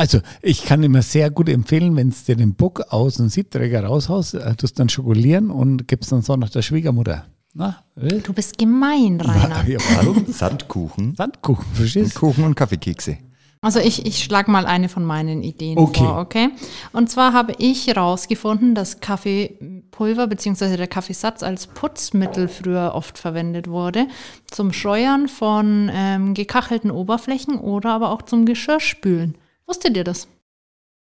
Also 0.00 0.20
ich 0.40 0.64
kann 0.64 0.82
immer 0.82 1.02
sehr 1.02 1.30
gut 1.30 1.50
empfehlen, 1.50 1.94
wenn 1.94 2.08
es 2.08 2.24
dir 2.24 2.34
den 2.34 2.54
Buck 2.54 2.80
aus 2.88 3.16
dem 3.16 3.28
Siebträger 3.28 3.84
raushaust, 3.84 4.32
äh, 4.34 4.54
tust 4.54 4.78
dann 4.78 4.88
schokolieren 4.88 5.50
und 5.50 5.88
gibst 5.88 6.10
dann 6.10 6.22
so 6.22 6.34
nach 6.36 6.48
der 6.48 6.62
Schwiegermutter. 6.62 7.26
Na, 7.52 7.84
äh? 7.96 8.20
Du 8.20 8.32
bist 8.32 8.56
gemein, 8.56 9.20
Rainer. 9.20 9.62
Ja, 9.68 9.78
warum? 9.96 10.24
Sandkuchen, 10.26 11.14
Sandkuchen, 11.16 11.66
verstehst 11.74 12.16
du? 12.16 12.20
Kuchen 12.20 12.44
und 12.44 12.54
Kaffeekekse. 12.54 13.18
Also 13.60 13.78
ich, 13.78 14.06
ich 14.06 14.24
schlage 14.24 14.50
mal 14.50 14.64
eine 14.64 14.88
von 14.88 15.04
meinen 15.04 15.42
Ideen 15.42 15.76
Okay. 15.76 16.02
vor, 16.02 16.16
okay? 16.16 16.48
Und 16.94 17.10
zwar 17.10 17.34
habe 17.34 17.52
ich 17.58 17.86
herausgefunden, 17.88 18.74
dass 18.74 19.00
Kaffeepulver 19.00 20.28
bzw. 20.28 20.78
der 20.78 20.86
Kaffeesatz 20.86 21.42
als 21.42 21.66
Putzmittel 21.66 22.48
früher 22.48 22.92
oft 22.94 23.18
verwendet 23.18 23.68
wurde. 23.68 24.06
Zum 24.50 24.72
Scheuern 24.72 25.28
von 25.28 25.90
ähm, 25.92 26.32
gekachelten 26.32 26.90
Oberflächen 26.90 27.58
oder 27.58 27.90
aber 27.90 28.12
auch 28.12 28.22
zum 28.22 28.46
Geschirrspülen. 28.46 29.36
Wusstet 29.70 29.96
ihr 29.96 30.02
das? 30.02 30.26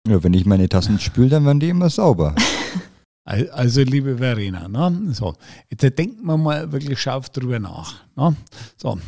Ja, 0.05 0.21
wenn 0.21 0.33
ich 0.33 0.45
meine 0.45 0.67
Tassen 0.67 0.99
spüle, 1.07 1.29
dann 1.29 1.45
werden 1.45 1.61
die 1.61 1.69
immer 1.69 1.89
sauber. 1.89 2.35
Al- 3.23 3.49
Also, 3.51 3.81
liebe 3.83 4.17
Verena, 4.17 4.67
ne? 4.67 5.13
so, 5.13 5.33
jetzt 5.69 5.97
denkt 5.97 6.21
man 6.21 6.43
mal 6.43 6.69
wirklich 6.73 6.99
scharf 6.99 7.29
drüber 7.29 7.57
nach. 7.59 7.93
Ne? 8.17 8.35
So, 8.75 8.99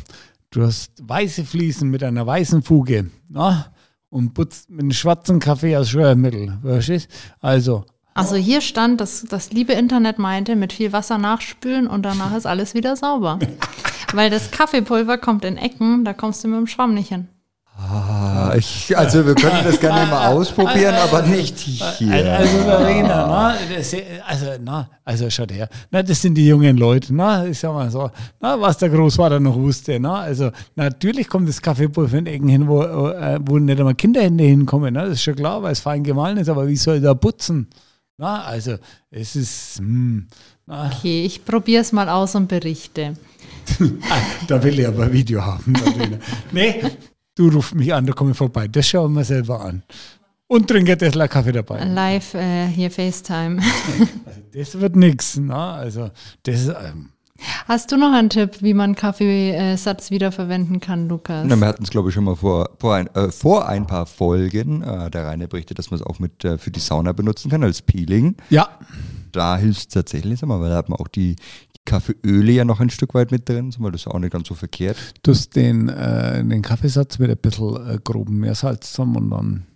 du 0.50 0.62
hast 0.62 0.92
weiße 1.06 1.44
Fliesen 1.44 1.90
mit 1.90 2.02
einer 2.02 2.26
weißen 2.26 2.62
Fuge 2.62 3.10
ne? 3.28 3.66
und 4.08 4.32
putzt 4.32 4.70
mit 4.70 4.80
einem 4.80 4.92
schwarzen 4.92 5.38
Kaffee 5.38 5.76
als 5.76 5.90
Scheuermittel. 5.90 6.58
Verstehst? 6.62 7.08
Also, 7.40 7.84
Also 8.14 8.36
hier 8.36 8.62
stand, 8.62 9.02
dass 9.02 9.22
das 9.28 9.52
liebe 9.52 9.74
Internet 9.74 10.18
meinte, 10.18 10.56
mit 10.56 10.72
viel 10.72 10.92
Wasser 10.94 11.18
nachspülen 11.18 11.86
und 11.88 12.04
danach 12.04 12.34
ist 12.34 12.46
alles 12.46 12.72
wieder 12.74 12.96
sauber. 12.96 13.38
Weil 14.14 14.30
das 14.30 14.50
Kaffeepulver 14.50 15.18
kommt 15.18 15.44
in 15.44 15.56
Ecken, 15.58 16.04
da 16.06 16.12
kommst 16.14 16.42
du 16.42 16.48
mit 16.48 16.58
dem 16.58 16.66
Schwamm 16.66 16.94
nicht 16.94 17.08
hin. 17.08 17.28
Ah, 17.74 18.54
ich, 18.56 18.96
also 18.96 19.24
wir 19.26 19.34
können 19.34 19.64
das 19.64 19.80
gerne 19.80 20.10
mal 20.10 20.28
ausprobieren, 20.34 20.94
aber 20.94 21.22
nicht 21.22 21.58
hier. 21.58 22.12
Also 22.38 22.58
Verena, 22.58 23.26
na, 23.26 23.54
das, 23.74 23.96
also, 24.26 24.46
na, 24.62 24.88
also 25.04 25.30
schaut 25.30 25.52
her, 25.52 25.68
na, 25.90 26.02
das 26.02 26.20
sind 26.20 26.34
die 26.34 26.46
jungen 26.46 26.76
Leute, 26.76 27.14
na, 27.14 27.46
ich 27.46 27.58
sag 27.58 27.72
mal 27.72 27.90
so, 27.90 28.10
na, 28.40 28.60
was 28.60 28.76
der 28.76 28.90
Großvater 28.90 29.40
noch 29.40 29.56
wusste, 29.56 29.98
na, 29.98 30.20
also 30.20 30.50
natürlich 30.76 31.28
kommt 31.28 31.48
das 31.48 31.62
Kaffeepulver 31.62 32.18
in 32.18 32.26
Ecken 32.26 32.48
hin, 32.48 32.68
wo, 32.68 32.82
äh, 32.82 33.40
wo 33.42 33.58
nicht 33.58 33.78
einmal 33.78 33.94
Kinderhände 33.94 34.44
hinkommen, 34.44 34.92
na, 34.92 35.04
das 35.04 35.14
ist 35.14 35.22
schon 35.22 35.36
klar, 35.36 35.62
weil 35.62 35.72
es 35.72 35.80
fein 35.80 36.04
gemahlen 36.04 36.36
ist, 36.36 36.50
aber 36.50 36.68
wie 36.68 36.76
soll 36.76 37.00
der 37.00 37.14
putzen? 37.14 37.68
Na, 38.18 38.44
also 38.44 38.76
es 39.10 39.34
ist, 39.34 39.78
hm, 39.78 40.28
na, 40.66 40.88
Okay, 40.88 41.24
ich 41.24 41.44
probiere 41.44 41.80
es 41.80 41.90
mal 41.92 42.08
aus 42.08 42.34
und 42.34 42.48
berichte. 42.48 43.16
ah, 43.80 44.18
da 44.46 44.62
will 44.62 44.78
ich 44.78 44.86
aber 44.86 45.04
ein 45.04 45.12
Video 45.12 45.44
haben. 45.44 45.74
Verena. 45.74 46.18
nee, 46.52 46.82
du 47.34 47.48
rufst 47.48 47.74
mich 47.74 47.92
an, 47.92 48.06
da 48.06 48.12
komme 48.12 48.32
ich 48.32 48.36
vorbei, 48.36 48.68
das 48.68 48.86
schauen 48.88 49.12
wir 49.14 49.24
selber 49.24 49.60
an. 49.60 49.82
Und 50.46 50.68
trinke 50.68 50.98
Tesla 50.98 51.28
Kaffee 51.28 51.52
dabei. 51.52 51.82
Live 51.84 52.34
äh, 52.34 52.66
hier 52.68 52.90
FaceTime. 52.90 53.60
Das 54.54 54.78
wird 54.78 54.96
nichts, 54.96 55.38
na, 55.40 55.76
also 55.76 56.10
das, 56.42 56.66
ähm, 56.68 57.08
Hast 57.66 57.90
du 57.90 57.96
noch 57.96 58.12
einen 58.12 58.28
Tipp, 58.28 58.58
wie 58.60 58.74
man 58.74 58.94
Kaffeesatz 58.94 60.10
wiederverwenden 60.10 60.78
kann, 60.80 61.08
Lukas? 61.08 61.44
Na, 61.48 61.56
wir 61.56 61.66
hatten 61.66 61.82
es, 61.82 61.90
glaube 61.90 62.08
ich, 62.10 62.14
schon 62.14 62.24
mal 62.24 62.36
vor, 62.36 62.70
vor, 62.78 62.94
ein, 62.94 63.06
äh, 63.14 63.30
vor 63.30 63.66
ein 63.66 63.86
paar 63.86 64.06
Folgen. 64.06 64.82
Äh, 64.82 65.10
der 65.10 65.26
Rainer 65.26 65.46
berichtet, 65.46 65.78
dass 65.78 65.90
man 65.90 65.98
es 66.00 66.06
auch 66.06 66.18
mit 66.18 66.44
äh, 66.44 66.58
für 66.58 66.70
die 66.70 66.80
Sauna 66.80 67.12
benutzen 67.12 67.50
kann 67.50 67.62
als 67.64 67.82
Peeling. 67.82 68.36
ja, 68.50 68.68
Da 69.32 69.56
hilft 69.56 69.78
es 69.80 69.88
tatsächlich, 69.88 70.38
sag 70.38 70.48
mal, 70.48 70.60
weil 70.60 70.70
da 70.70 70.76
hat 70.76 70.88
man 70.88 70.98
auch 71.00 71.08
die, 71.08 71.36
die 71.71 71.71
Kaffeeöle 71.84 72.52
ja 72.52 72.64
noch 72.64 72.80
ein 72.80 72.90
Stück 72.90 73.14
weit 73.14 73.30
mit 73.30 73.48
drin. 73.48 73.70
Das 73.70 73.94
ist 73.94 74.06
auch 74.06 74.18
nicht 74.18 74.32
ganz 74.32 74.48
so 74.48 74.54
verkehrt. 74.54 74.96
tust 75.22 75.56
den, 75.56 75.88
äh, 75.88 76.44
den 76.44 76.62
Kaffeesatz 76.62 77.18
mit 77.18 77.30
ein 77.30 77.36
bisschen 77.36 77.88
äh, 77.88 77.98
groben 78.02 78.38
Meersalz 78.38 78.92
zusammen 78.92 79.16
und 79.16 79.30
dann 79.30 79.66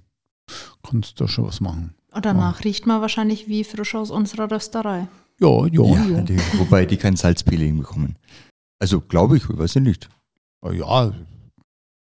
kannst 0.82 1.20
du 1.20 1.26
schon 1.26 1.46
was 1.46 1.60
machen. 1.60 1.94
Und 2.12 2.24
danach 2.24 2.64
riecht 2.64 2.86
man 2.86 3.00
wahrscheinlich 3.00 3.48
wie 3.48 3.64
frisch 3.64 3.94
aus 3.94 4.10
unserer 4.10 4.50
Rösterei. 4.50 5.08
Ja, 5.38 5.66
ja, 5.66 5.84
ja. 5.84 6.20
Die, 6.22 6.38
wobei 6.58 6.86
die 6.86 6.96
kein 6.96 7.16
Salzpeeling 7.16 7.76
bekommen. 7.76 8.16
Also 8.78 9.00
glaube 9.00 9.36
ich, 9.36 9.42
ich 9.48 9.58
weiß 9.58 9.76
ich 9.76 9.82
nicht. 9.82 10.08
Ja, 10.64 10.72
ja, 10.72 11.12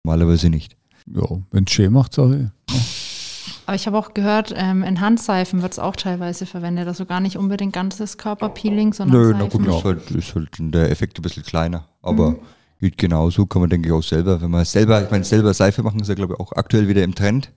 Normalerweise 0.05 0.51
nicht. 0.51 0.77
ja 1.07 1.25
wenn 1.51 1.65
es 1.65 1.73
schön 1.73 1.93
macht, 1.93 2.13
sage 2.15 2.51
ich. 2.69 3.06
Aber 3.67 3.75
ich 3.75 3.87
habe 3.87 3.99
auch 3.99 4.15
gehört, 4.15 4.55
ähm, 4.57 4.83
in 4.85 5.01
Handseifen 5.01 5.61
wird 5.63 5.73
es 5.73 5.79
auch 5.79 5.97
teilweise 5.97 6.47
verwendet. 6.47 6.87
Also 6.87 7.05
gar 7.05 7.21
nicht 7.21 7.37
unbedingt 7.37 7.73
ganzes 7.73 8.17
Körperpeeling, 8.17 8.93
sondern 8.93 9.21
Nö, 9.21 9.33
na 9.33 9.41
Seifen. 9.45 9.65
gut, 9.65 9.75
ist 9.75 9.85
halt, 9.85 10.11
ist 10.13 10.35
halt 10.35 10.49
der 10.59 10.91
Effekt 10.91 11.19
ein 11.19 11.23
bisschen 11.23 11.43
kleiner. 11.43 11.89
Aber 12.01 12.37
geht 12.81 12.97
genauso, 12.97 13.47
kann 13.47 13.63
man 13.63 13.71
denke 13.71 13.89
ich 13.89 13.93
auch 13.93 14.03
selber, 14.03 14.41
wenn 14.41 14.51
man 14.51 14.65
selber, 14.65 15.03
ich 15.03 15.11
meine, 15.11 15.25
selber 15.25 15.53
Seife 15.53 15.83
machen 15.83 16.01
ist 16.01 16.09
ja 16.09 16.15
glaube 16.15 16.35
ich 16.35 16.41
auch 16.41 16.53
aktuell 16.53 16.87
wieder 16.89 17.03
im 17.03 17.15
Trend. 17.15 17.51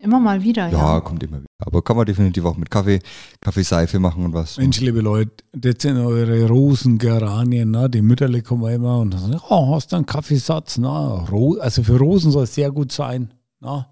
Immer 0.00 0.18
mal 0.18 0.42
wieder, 0.42 0.68
Ja, 0.68 0.94
ja. 0.94 1.00
kommt 1.00 1.22
immer 1.22 1.38
wieder. 1.38 1.46
Aber 1.64 1.80
kann 1.80 1.96
man 1.96 2.04
definitiv 2.04 2.44
auch 2.44 2.56
mit 2.56 2.70
Kaffee, 2.70 2.98
Kaffeeseife 3.40 3.98
machen 4.00 4.24
und 4.24 4.34
was. 4.34 4.58
Mensch, 4.58 4.80
liebe 4.80 5.00
Leute, 5.00 5.30
das 5.52 5.76
sind 5.78 5.96
eure 5.98 6.46
Rosengeranien, 6.48 7.70
ne? 7.70 7.88
die 7.88 8.02
Mütterle 8.02 8.42
kommen 8.42 8.70
immer 8.72 8.98
und 8.98 9.14
sagen, 9.18 9.40
oh, 9.48 9.74
hast 9.74 9.92
du 9.92 9.96
einen 9.96 10.04
Kaffeesatz? 10.06 10.78
Na, 10.78 11.24
Ro 11.30 11.56
also 11.60 11.82
für 11.82 11.96
Rosen 11.98 12.32
soll 12.32 12.44
es 12.44 12.54
sehr 12.54 12.70
gut 12.70 12.90
sein. 12.92 13.32
Na? 13.60 13.86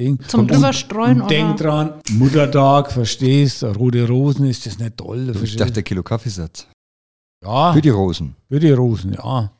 Ding. 0.00 0.20
Zum 0.26 0.40
Und- 0.40 0.50
drüberstreuen 0.50 1.20
und 1.22 1.30
denk 1.30 1.54
oder? 1.54 1.64
dran, 1.64 2.00
Muttertag, 2.12 2.90
verstehst 2.92 3.62
rote 3.64 4.06
Rosen, 4.08 4.46
ist 4.46 4.66
das 4.66 4.78
nicht 4.78 4.96
toll? 4.96 5.28
ich 5.30 5.36
verstehst? 5.38 5.60
dachte, 5.60 5.82
Kilo 5.82 6.02
Kaffeesatz. 6.02 6.66
ja, 7.44 7.72
Für 7.72 7.80
die 7.82 7.88
Rosen. 7.90 8.34
für 8.48 8.58
die 8.60 8.70
Rosen, 8.72 9.12
ja. 9.14 9.52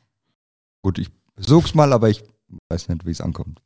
Gut, 0.83 0.97
ich 0.99 1.09
versuch's 1.35 1.73
mal, 1.75 1.93
aber 1.93 2.09
ich 2.09 2.23
weiß 2.69 2.89
nicht, 2.89 3.05
wie 3.05 3.11
es 3.11 3.21
ankommt. 3.21 3.61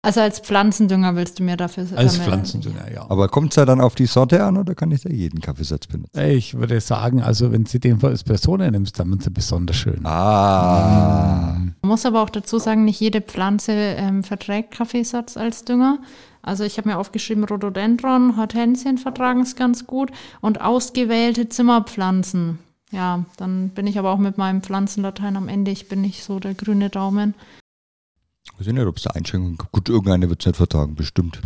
Also 0.00 0.20
als 0.20 0.38
Pflanzendünger 0.38 1.16
willst 1.16 1.40
du 1.40 1.42
mir 1.42 1.56
dafür 1.56 1.84
Als 1.96 2.12
damit- 2.14 2.28
Pflanzendünger, 2.28 2.92
ja. 2.92 3.04
Aber 3.08 3.28
kommt 3.28 3.50
es 3.50 3.56
da 3.56 3.64
dann 3.64 3.80
auf 3.80 3.96
die 3.96 4.06
Sorte 4.06 4.44
an 4.44 4.56
oder 4.56 4.76
kann 4.76 4.92
ich 4.92 5.02
da 5.02 5.10
jeden 5.10 5.40
Kaffeesatz 5.40 5.88
benutzen? 5.88 6.20
Ich 6.20 6.54
würde 6.54 6.80
sagen, 6.80 7.20
also 7.20 7.50
wenn 7.50 7.66
sie 7.66 7.80
den 7.80 8.02
als 8.04 8.22
Person 8.22 8.60
nimmst, 8.60 8.98
dann 9.00 9.10
sind 9.10 9.24
sie 9.24 9.30
besonders 9.30 9.76
schön. 9.76 10.06
Ah. 10.06 11.56
Man 11.82 11.88
muss 11.90 12.06
aber 12.06 12.22
auch 12.22 12.30
dazu 12.30 12.58
sagen, 12.58 12.84
nicht 12.84 13.00
jede 13.00 13.20
Pflanze 13.20 13.72
ähm, 13.72 14.22
verträgt 14.22 14.70
Kaffeesatz 14.70 15.36
als 15.36 15.64
Dünger. 15.64 15.98
Also 16.42 16.62
ich 16.62 16.78
habe 16.78 16.88
mir 16.88 16.98
aufgeschrieben, 16.98 17.42
Rhododendron, 17.44 18.36
Hortensien 18.36 18.98
vertragen 18.98 19.40
es 19.40 19.56
ganz 19.56 19.86
gut 19.86 20.10
und 20.40 20.60
ausgewählte 20.60 21.48
Zimmerpflanzen. 21.48 22.60
Ja, 22.92 23.24
dann 23.36 23.70
bin 23.70 23.86
ich 23.88 23.98
aber 23.98 24.12
auch 24.12 24.18
mit 24.18 24.38
meinem 24.38 24.62
Pflanzenlatein 24.62 25.36
am 25.36 25.48
Ende. 25.48 25.72
Ich 25.72 25.88
bin 25.88 26.00
nicht 26.00 26.22
so 26.24 26.38
der 26.38 26.54
grüne 26.54 26.88
Daumen. 26.88 27.34
Ich 28.60 28.66
weiß 28.66 28.72
nicht, 28.74 28.86
ob 28.86 28.96
es 28.96 29.04
da 29.04 29.10
Einschränkungen 29.10 29.56
gibt. 29.56 29.70
Gut, 29.72 29.88
irgendeine 29.88 30.28
wird 30.28 30.40
es 30.40 30.46
nicht 30.46 30.56
vertragen, 30.56 30.94
bestimmt. 30.96 31.40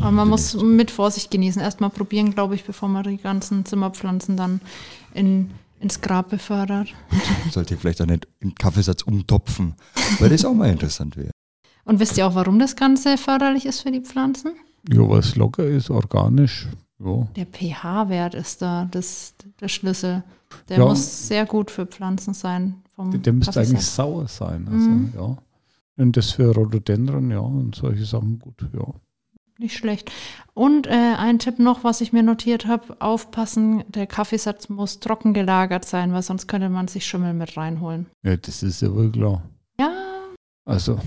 Aber 0.00 0.10
man 0.10 0.28
muss 0.28 0.54
mit 0.60 0.90
Vorsicht 0.90 1.30
genießen. 1.30 1.62
Erstmal 1.62 1.90
probieren, 1.90 2.34
glaube 2.34 2.54
ich, 2.54 2.64
bevor 2.64 2.88
man 2.88 3.04
die 3.04 3.16
ganzen 3.16 3.64
Zimmerpflanzen 3.64 4.36
dann 4.36 4.60
in, 5.14 5.50
ins 5.80 6.00
Grab 6.02 6.28
befördert. 6.28 6.88
Sollte 7.50 7.74
ich 7.74 7.80
vielleicht 7.80 8.02
auch 8.02 8.06
nicht 8.06 8.28
in 8.40 8.54
Kaffeesatz 8.54 9.02
umtopfen, 9.02 9.74
weil 10.18 10.28
das 10.28 10.44
auch 10.44 10.52
mal 10.52 10.68
interessant 10.70 11.16
wäre. 11.16 11.30
Und 11.84 12.00
wisst 12.00 12.18
ihr 12.18 12.26
auch, 12.26 12.34
warum 12.34 12.58
das 12.58 12.76
Ganze 12.76 13.16
förderlich 13.16 13.64
ist 13.64 13.80
für 13.80 13.90
die 13.92 14.00
Pflanzen? 14.00 14.52
Ja, 14.92 15.08
was 15.08 15.36
locker 15.36 15.64
ist, 15.64 15.88
organisch. 15.88 16.68
Ja. 16.98 17.26
Der 17.36 17.46
pH-Wert 17.46 18.34
ist 18.34 18.60
da 18.60 18.86
das, 18.90 19.34
der 19.60 19.68
Schlüssel. 19.68 20.22
Der 20.68 20.78
Ja. 20.78 20.84
muss 20.86 21.28
sehr 21.28 21.46
gut 21.46 21.70
für 21.70 21.86
Pflanzen 21.86 22.34
sein. 22.34 22.74
Vom 22.94 23.10
Der, 23.10 23.20
der 23.20 23.32
müsste 23.32 23.60
eigentlich 23.60 23.84
sauer 23.84 24.28
sein. 24.28 24.66
Also, 24.70 24.88
Mhm. 24.88 25.12
ja. 25.16 25.36
Und 25.96 26.16
das 26.16 26.32
für 26.32 26.54
Rhododendron, 26.54 27.30
ja, 27.30 27.38
und 27.40 27.74
solche 27.74 28.04
Sachen 28.04 28.38
gut, 28.38 28.66
ja. 28.74 28.86
Nicht 29.58 29.76
schlecht. 29.78 30.12
Und 30.52 30.86
äh, 30.86 30.90
ein 31.16 31.38
Tipp 31.38 31.58
noch, 31.58 31.82
was 31.82 32.02
ich 32.02 32.12
mir 32.12 32.22
notiert 32.22 32.66
habe: 32.66 33.00
Aufpassen, 33.00 33.84
der 33.88 34.06
Kaffeesatz 34.06 34.68
muss 34.68 35.00
trocken 35.00 35.32
gelagert 35.32 35.86
sein, 35.86 36.12
weil 36.12 36.20
sonst 36.22 36.46
könnte 36.46 36.68
man 36.68 36.88
sich 36.88 37.06
Schimmel 37.06 37.32
mit 37.32 37.56
reinholen. 37.56 38.06
Ja, 38.22 38.36
das 38.36 38.62
ist 38.62 38.82
ja 38.82 38.94
wohl 38.94 39.10
klar. 39.10 39.42
Ja, 39.80 39.90
Also, 40.66 40.98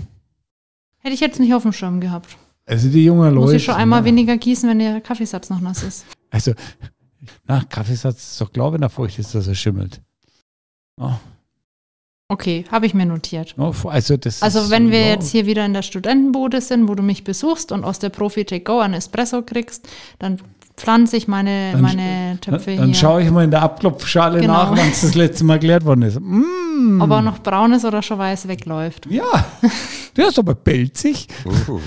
hätte 0.98 1.14
ich 1.14 1.20
jetzt 1.20 1.40
nicht 1.40 1.54
auf 1.54 1.62
dem 1.62 1.74
Schirm 1.74 2.00
gehabt. 2.02 2.38
also 2.66 2.90
die 2.90 3.04
jungen 3.06 3.36
Leute. 3.36 3.40
Muss 3.46 3.54
ich 3.54 3.64
schon 3.64 3.76
einmal 3.76 4.02
na, 4.02 4.06
weniger 4.06 4.36
gießen, 4.38 4.68
wenn 4.68 4.80
der 4.80 5.00
Kaffeesatz 5.02 5.52
noch 5.52 5.62
nass 5.62 5.84
ist. 5.84 6.06
Also, 6.32 6.54
nach 7.46 7.70
Kaffeesatz 7.70 8.32
ist 8.32 8.42
doch 8.42 8.52
klar, 8.52 8.74
wenn 8.74 8.82
er 8.82 8.90
feucht 8.90 9.20
ist, 9.20 9.36
dass 9.36 9.48
er 9.48 9.54
schimmelt. 9.56 10.02
Ja, 11.00 11.20
Okay, 12.32 12.64
habe 12.72 12.86
ich 12.86 12.94
mir 12.94 13.08
notiert. 13.08 13.56
ja, 13.58 13.72
also, 13.86 14.16
das 14.16 14.44
Also 14.44 14.70
wenn 14.70 14.92
wir 14.92 15.08
jetzt 15.08 15.32
hier 15.32 15.48
wieder 15.48 15.66
in 15.66 15.74
der 15.74 15.82
Studentenbude 15.82 16.62
sind, 16.62 16.88
wo 16.88 16.94
du 16.94 17.02
mich 17.02 17.24
besuchst 17.24 17.72
und 17.72 17.84
aus 17.84 17.98
der 17.98 18.10
Profi 18.10 18.46
Take 18.46 18.64
Go 18.66 18.80
einen 18.80 18.94
Espresso 18.94 19.42
kriegst, 19.42 19.88
dann 20.20 20.40
pflanze 20.78 21.18
ich 21.18 21.28
meine, 21.28 21.72
Dann- 21.72 21.82
meine 21.82 22.38
Töpfe 22.40 22.68
Dann, 22.72 22.78
dann 22.78 22.86
hier. 22.90 22.96
schaue 22.96 23.24
ich 23.24 23.32
mal 23.32 23.44
in 23.46 23.50
der 23.52 23.64
Abklopfschale 23.64 24.42
Genau. 24.42 24.54
nach, 24.54 24.70
wann 24.72 24.90
es 24.92 25.02
das 25.02 25.16
letzte 25.16 25.44
Mal 25.44 25.58
geklärt 25.58 25.84
worden 25.86 26.04
ist. 26.04 26.20
Mm, 26.20 27.02
Ob 27.02 27.10
er 27.10 27.22
noch 27.24 27.40
braun 27.40 27.74
ist 27.74 27.84
oder 27.84 28.04
schon 28.04 28.20
weiß 28.20 28.48
wegläuft. 28.48 29.08
ja, 29.08 29.26
der 30.16 30.28
ist 30.28 30.38
aber 30.38 30.54
pelzig. 30.54 31.28
Oh. 31.68 31.80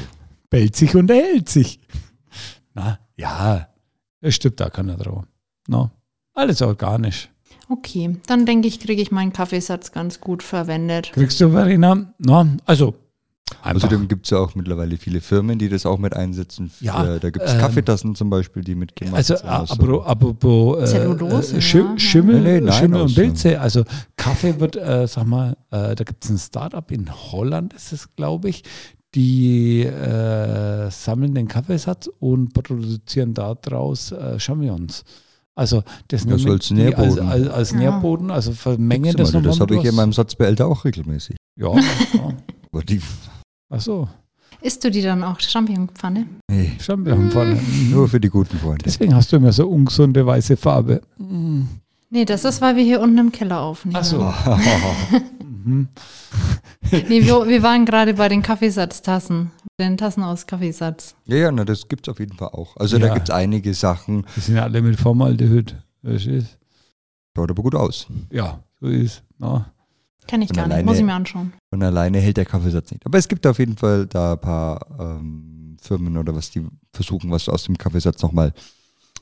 Pelzig 0.50 0.94
und 0.96 1.08
erhält 1.08 1.48
sich. 1.48 1.78
Na, 2.74 2.98
ja, 3.16 3.68
das 4.20 4.34
stimmt 4.34 4.58
da 4.58 4.68
keiner 4.70 4.96
drauf. 4.96 5.24
No, 5.68 5.90
alles 6.34 6.60
organisch. 6.62 7.28
Okay, 7.68 8.16
dann 8.26 8.44
denke 8.46 8.68
ich, 8.68 8.80
kriege 8.80 9.00
ich 9.02 9.10
meinen 9.10 9.32
Kaffeesatz 9.32 9.92
ganz 9.92 10.20
gut 10.20 10.42
verwendet. 10.42 11.10
Kriegst 11.12 11.40
du, 11.40 11.50
Verena? 11.50 12.12
No, 12.18 12.46
also, 12.66 12.94
einfach. 13.62 13.76
Außerdem 13.86 14.08
gibt 14.08 14.26
es 14.26 14.30
ja 14.30 14.38
auch 14.38 14.54
mittlerweile 14.54 14.96
viele 14.96 15.20
Firmen, 15.20 15.58
die 15.58 15.68
das 15.68 15.86
auch 15.86 15.98
mit 15.98 16.14
einsetzen. 16.14 16.68
Für, 16.70 16.84
Ja, 16.84 17.18
da 17.18 17.30
gibt 17.30 17.44
es 17.46 17.52
ähm, 17.54 17.60
Kaffeetassen 17.60 18.14
zum 18.14 18.30
Beispiel, 18.30 18.62
die 18.64 18.74
mitgemacht 18.74 19.16
Also, 19.16 19.36
sind. 19.36 19.48
aus 19.48 19.68
so- 19.70 19.74
apropos, 19.74 20.06
apropos 20.06 20.82
äh, 20.82 20.86
Zellulose, 20.86 21.56
äh, 21.56 21.60
Schim 21.60 21.86
ja. 21.92 21.98
Schimmel, 21.98 22.40
Nee, 22.40 22.52
nee, 22.54 22.60
nein, 22.66 22.72
Schimmel 22.78 23.00
und 23.02 23.08
so- 23.08 23.20
Pilze. 23.20 23.60
Also, 23.60 23.84
Kaffee 24.16 24.58
wird, 24.60 24.76
äh, 24.76 25.06
sag 25.06 25.26
mal, 25.26 25.56
äh, 25.70 25.94
da 25.94 26.04
gibt 26.04 26.24
es 26.24 26.30
ein 26.30 26.38
Startup 26.38 26.90
in 26.90 27.10
Holland, 27.32 27.72
ist 27.74 27.92
es, 27.92 28.14
glaube 28.16 28.48
ich, 28.48 28.64
die 29.14 29.82
äh, 29.82 30.90
sammeln 30.90 31.34
den 31.34 31.46
Kaffeesatz 31.48 32.08
und 32.18 32.52
produzieren 32.54 33.34
daraus 33.34 34.10
äh, 34.12 34.38
Champignons. 34.40 35.04
Also, 35.54 35.82
das 36.08 36.24
Ja, 36.24 36.38
so 36.38 36.50
als 36.50 36.70
Nährboden. 36.70 37.28
als, 37.28 37.48
als. 37.48 37.72
Nährboden, 37.74 38.30
also 38.30 38.52
vermengen 38.52 39.14
das 39.16 39.32
mal, 39.32 39.38
nochmal 39.40 39.50
das 39.52 39.60
habe 39.60 39.76
ich 39.76 39.84
in 39.84 39.94
meinem 39.94 40.12
Satzbehälter 40.12 40.66
auch 40.66 40.84
regelmäßig. 40.84 41.36
Ja, 41.56 41.74
ja. 42.14 42.32
Aber 42.72 42.82
die, 42.82 43.00
Ach 43.68 43.80
so, 43.80 44.08
Isst 44.62 44.84
du 44.84 44.90
die 44.90 45.02
dann 45.02 45.24
auch 45.24 45.40
Champignonpfanne? 45.40 46.26
nee, 46.50 46.72
Champignonpfanne. 46.80 47.60
nur 47.90 48.08
für 48.08 48.20
die 48.20 48.28
guten 48.30 48.56
Freunde. 48.58 48.84
Deswegen 48.84 49.14
hast 49.14 49.32
du 49.32 49.36
immer 49.36 49.52
so 49.52 49.68
ungesunde 49.68 50.24
weiße 50.24 50.56
Farbe. 50.56 51.02
Mm. 51.18 51.62
Nee, 52.10 52.24
das 52.24 52.44
ist, 52.44 52.60
weil 52.60 52.76
wir 52.76 52.84
hier 52.84 53.00
unten 53.00 53.18
im 53.18 53.32
Keller 53.32 53.60
aufnehmen. 53.60 53.96
Ach 53.98 54.04
so. 54.04 54.32
Mhm. 55.64 55.86
Nee, 57.08 57.24
wir, 57.26 57.46
wir 57.48 57.62
waren 57.62 57.84
gerade 57.86 58.14
bei 58.14 58.28
den 58.28 58.42
Kaffeesatztassen. 58.42 59.50
Den 59.80 59.96
Tassen 59.96 60.22
aus 60.22 60.46
Kaffeesatz. 60.46 61.14
Ja, 61.26 61.36
ja, 61.36 61.52
na, 61.52 61.64
das 61.64 61.88
gibt 61.88 62.06
es 62.06 62.12
auf 62.12 62.20
jeden 62.20 62.36
Fall 62.36 62.48
auch. 62.48 62.76
Also 62.76 62.98
Ja. 62.98 63.08
da 63.08 63.14
gibt 63.14 63.28
es 63.28 63.34
einige 63.34 63.72
Sachen, 63.74 64.26
Die 64.36 64.40
sind 64.40 64.56
ja 64.56 64.62
alle 64.64 64.82
mit 64.82 64.98
Formaldehyd. 65.00 65.74
Verstehst? 66.04 66.58
schaut 67.34 67.50
aber 67.50 67.62
gut 67.62 67.74
aus. 67.74 68.06
Ja, 68.30 68.62
so 68.80 68.86
ist. 68.88 69.22
Na. 69.38 69.72
Kenn 70.26 70.42
ich 70.42 70.50
Und 70.50 70.56
gar 70.56 70.66
nicht. 70.66 70.74
alleine- 70.74 70.86
Muss 70.86 70.98
ich 70.98 71.04
mir 71.04 71.14
anschauen. 71.14 71.52
Und 71.70 71.82
alleine 71.82 72.18
hält 72.20 72.36
der 72.36 72.44
Kaffeesatz 72.44 72.90
nicht. 72.90 73.04
Aber 73.06 73.16
es 73.18 73.26
gibt 73.26 73.46
auf 73.46 73.58
jeden 73.58 73.76
Fall 73.76 74.06
da 74.06 74.32
ein 74.34 74.40
paar 74.40 74.86
ähm, 75.00 75.76
Firmen 75.80 76.16
oder 76.18 76.34
was, 76.36 76.50
die 76.50 76.66
versuchen, 76.92 77.30
was 77.30 77.48
aus 77.48 77.64
dem 77.64 77.78
Kaffeesatz 77.78 78.20
nochmal 78.22 78.52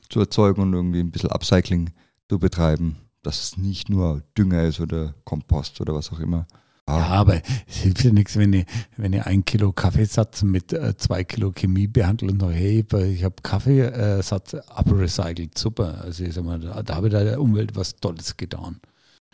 zu 0.09 0.19
erzeugen 0.19 0.61
und 0.61 0.73
irgendwie 0.73 0.99
ein 0.99 1.09
bisschen 1.11 1.31
Upcycling 1.31 1.91
zu 2.29 2.37
betreiben, 2.37 2.97
dass 3.23 3.41
es 3.41 3.57
nicht 3.57 3.89
nur 3.89 4.21
Dünger 4.37 4.63
ist 4.63 4.79
oder 4.81 5.15
Kompost 5.23 5.79
oder 5.81 5.95
was 5.95 6.11
auch 6.11 6.19
immer. 6.19 6.45
Ja, 6.89 6.97
aber 7.07 7.41
es 7.67 7.77
hilft 7.77 8.03
ja 8.03 8.11
nichts, 8.11 8.35
wenn 8.37 8.51
ich, 8.53 8.65
wenn 8.97 9.13
ich 9.13 9.23
ein 9.25 9.45
Kilo 9.45 9.71
Kaffeesatz 9.71 10.43
mit 10.43 10.73
äh, 10.73 10.97
zwei 10.97 11.23
Kilo 11.23 11.51
Chemie 11.51 11.87
behandle 11.87 12.31
und 12.31 12.41
sage, 12.41 12.53
hey, 12.53 12.85
ich 13.13 13.23
habe 13.23 13.35
Kaffeesatz 13.41 14.55
abrecycelt, 14.55 15.57
super. 15.57 16.01
Also 16.03 16.23
ich 16.23 16.33
sag 16.33 16.43
mal, 16.43 16.59
da, 16.59 16.81
da 16.83 16.95
habe 16.95 17.07
ich 17.07 17.13
da 17.13 17.23
der 17.23 17.39
Umwelt 17.41 17.75
was 17.75 17.95
Tolles 17.95 18.35
getan. 18.35 18.79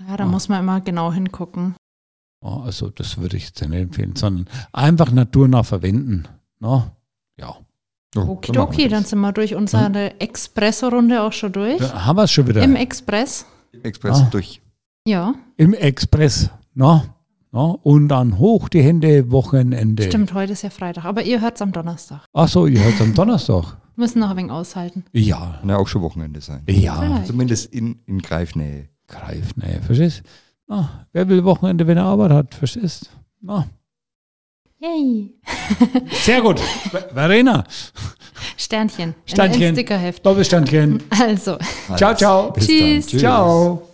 Ja, 0.07 0.17
da 0.17 0.25
Ah. 0.25 0.27
muss 0.27 0.49
man 0.49 0.59
immer 0.59 0.81
genau 0.81 1.11
hingucken. 1.11 1.75
Ja, 2.43 2.57
also 2.59 2.89
das 2.91 3.17
würde 3.17 3.37
ich 3.37 3.45
jetzt 3.47 3.61
nicht 3.61 3.73
empfehlen, 3.73 4.15
sondern 4.15 4.45
einfach 4.71 5.11
naturnah 5.11 5.63
verwenden. 5.63 6.25
Na? 6.59 6.91
Ja. 7.39 7.49
Oh, 7.49 7.63
so 8.13 8.21
Okidoki, 8.29 8.77
wir 8.83 8.89
dann 8.89 9.03
sind 9.05 9.19
wir 9.19 9.31
durch 9.31 9.55
unsere 9.55 10.19
Expresso-Runde 10.19 11.21
auch 11.23 11.33
schon 11.33 11.51
durch. 11.53 11.77
Dann 11.79 12.05
haben 12.05 12.17
wir 12.17 12.23
es 12.23 12.31
schon 12.31 12.47
wieder. 12.47 12.61
Im 12.61 12.75
Express. 12.75 13.45
Express 13.83 14.19
Ah. 14.21 14.27
durch. 14.31 14.61
Ja, 15.07 15.33
Im 15.55 15.73
Express. 15.73 16.49
Na? 16.75 17.15
Na? 17.57 17.75
Und 17.81 18.07
dann 18.09 18.37
hoch 18.37 18.69
die 18.69 18.83
Hände, 18.83 19.31
Wochenende. 19.31 20.03
stimmt, 20.03 20.31
heute 20.35 20.53
ist 20.53 20.61
ja 20.61 20.69
Freitag. 20.69 21.05
Aber 21.05 21.23
ihr 21.23 21.41
hört 21.41 21.55
es 21.55 21.61
am 21.63 21.71
Donnerstag. 21.71 22.23
Ach 22.31 22.47
so, 22.47 22.67
ihr 22.67 22.83
hört 22.83 23.01
am 23.01 23.15
Donnerstag. 23.15 23.77
Müssen 23.95 24.19
noch 24.19 24.29
ein 24.29 24.37
wenig 24.37 24.51
aushalten. 24.51 25.05
Ja. 25.11 25.57
Kann 25.61 25.69
ja 25.69 25.77
auch 25.77 25.87
schon 25.87 26.03
Wochenende 26.03 26.39
sein. 26.39 26.61
Ja. 26.69 27.01
Vielleicht. 27.01 27.25
Zumindest 27.25 27.73
in, 27.73 27.99
in 28.05 28.19
Greifnähe. 28.21 28.89
Greif, 29.07 29.55
nee, 29.55 29.79
verstehst? 29.83 30.21
Na, 30.67 31.07
wer 31.13 31.27
will 31.29 31.43
Wochenende, 31.45 31.87
wenn 31.87 31.97
er 31.97 32.03
Arbeit 32.03 32.31
hat, 32.31 32.53
verstehst? 32.53 33.09
Na, 33.41 33.65
Yay. 34.79 35.33
sehr 36.11 36.41
gut. 36.43 36.59
Ver- 36.59 37.09
Verena, 37.11 37.63
Sternchen. 38.55 39.15
Sternchen. 39.25 39.63
Ein 39.63 39.73
Stickerheft. 39.73 40.23
Doppelstandchen. 40.23 41.01
Also, 41.09 41.57
Ciao, 41.95 42.13
ciao. 42.13 42.51
Bis 42.51 42.67
Tschüss. 42.67 43.07
Dann. 43.07 43.19
Ciao. 43.19 43.87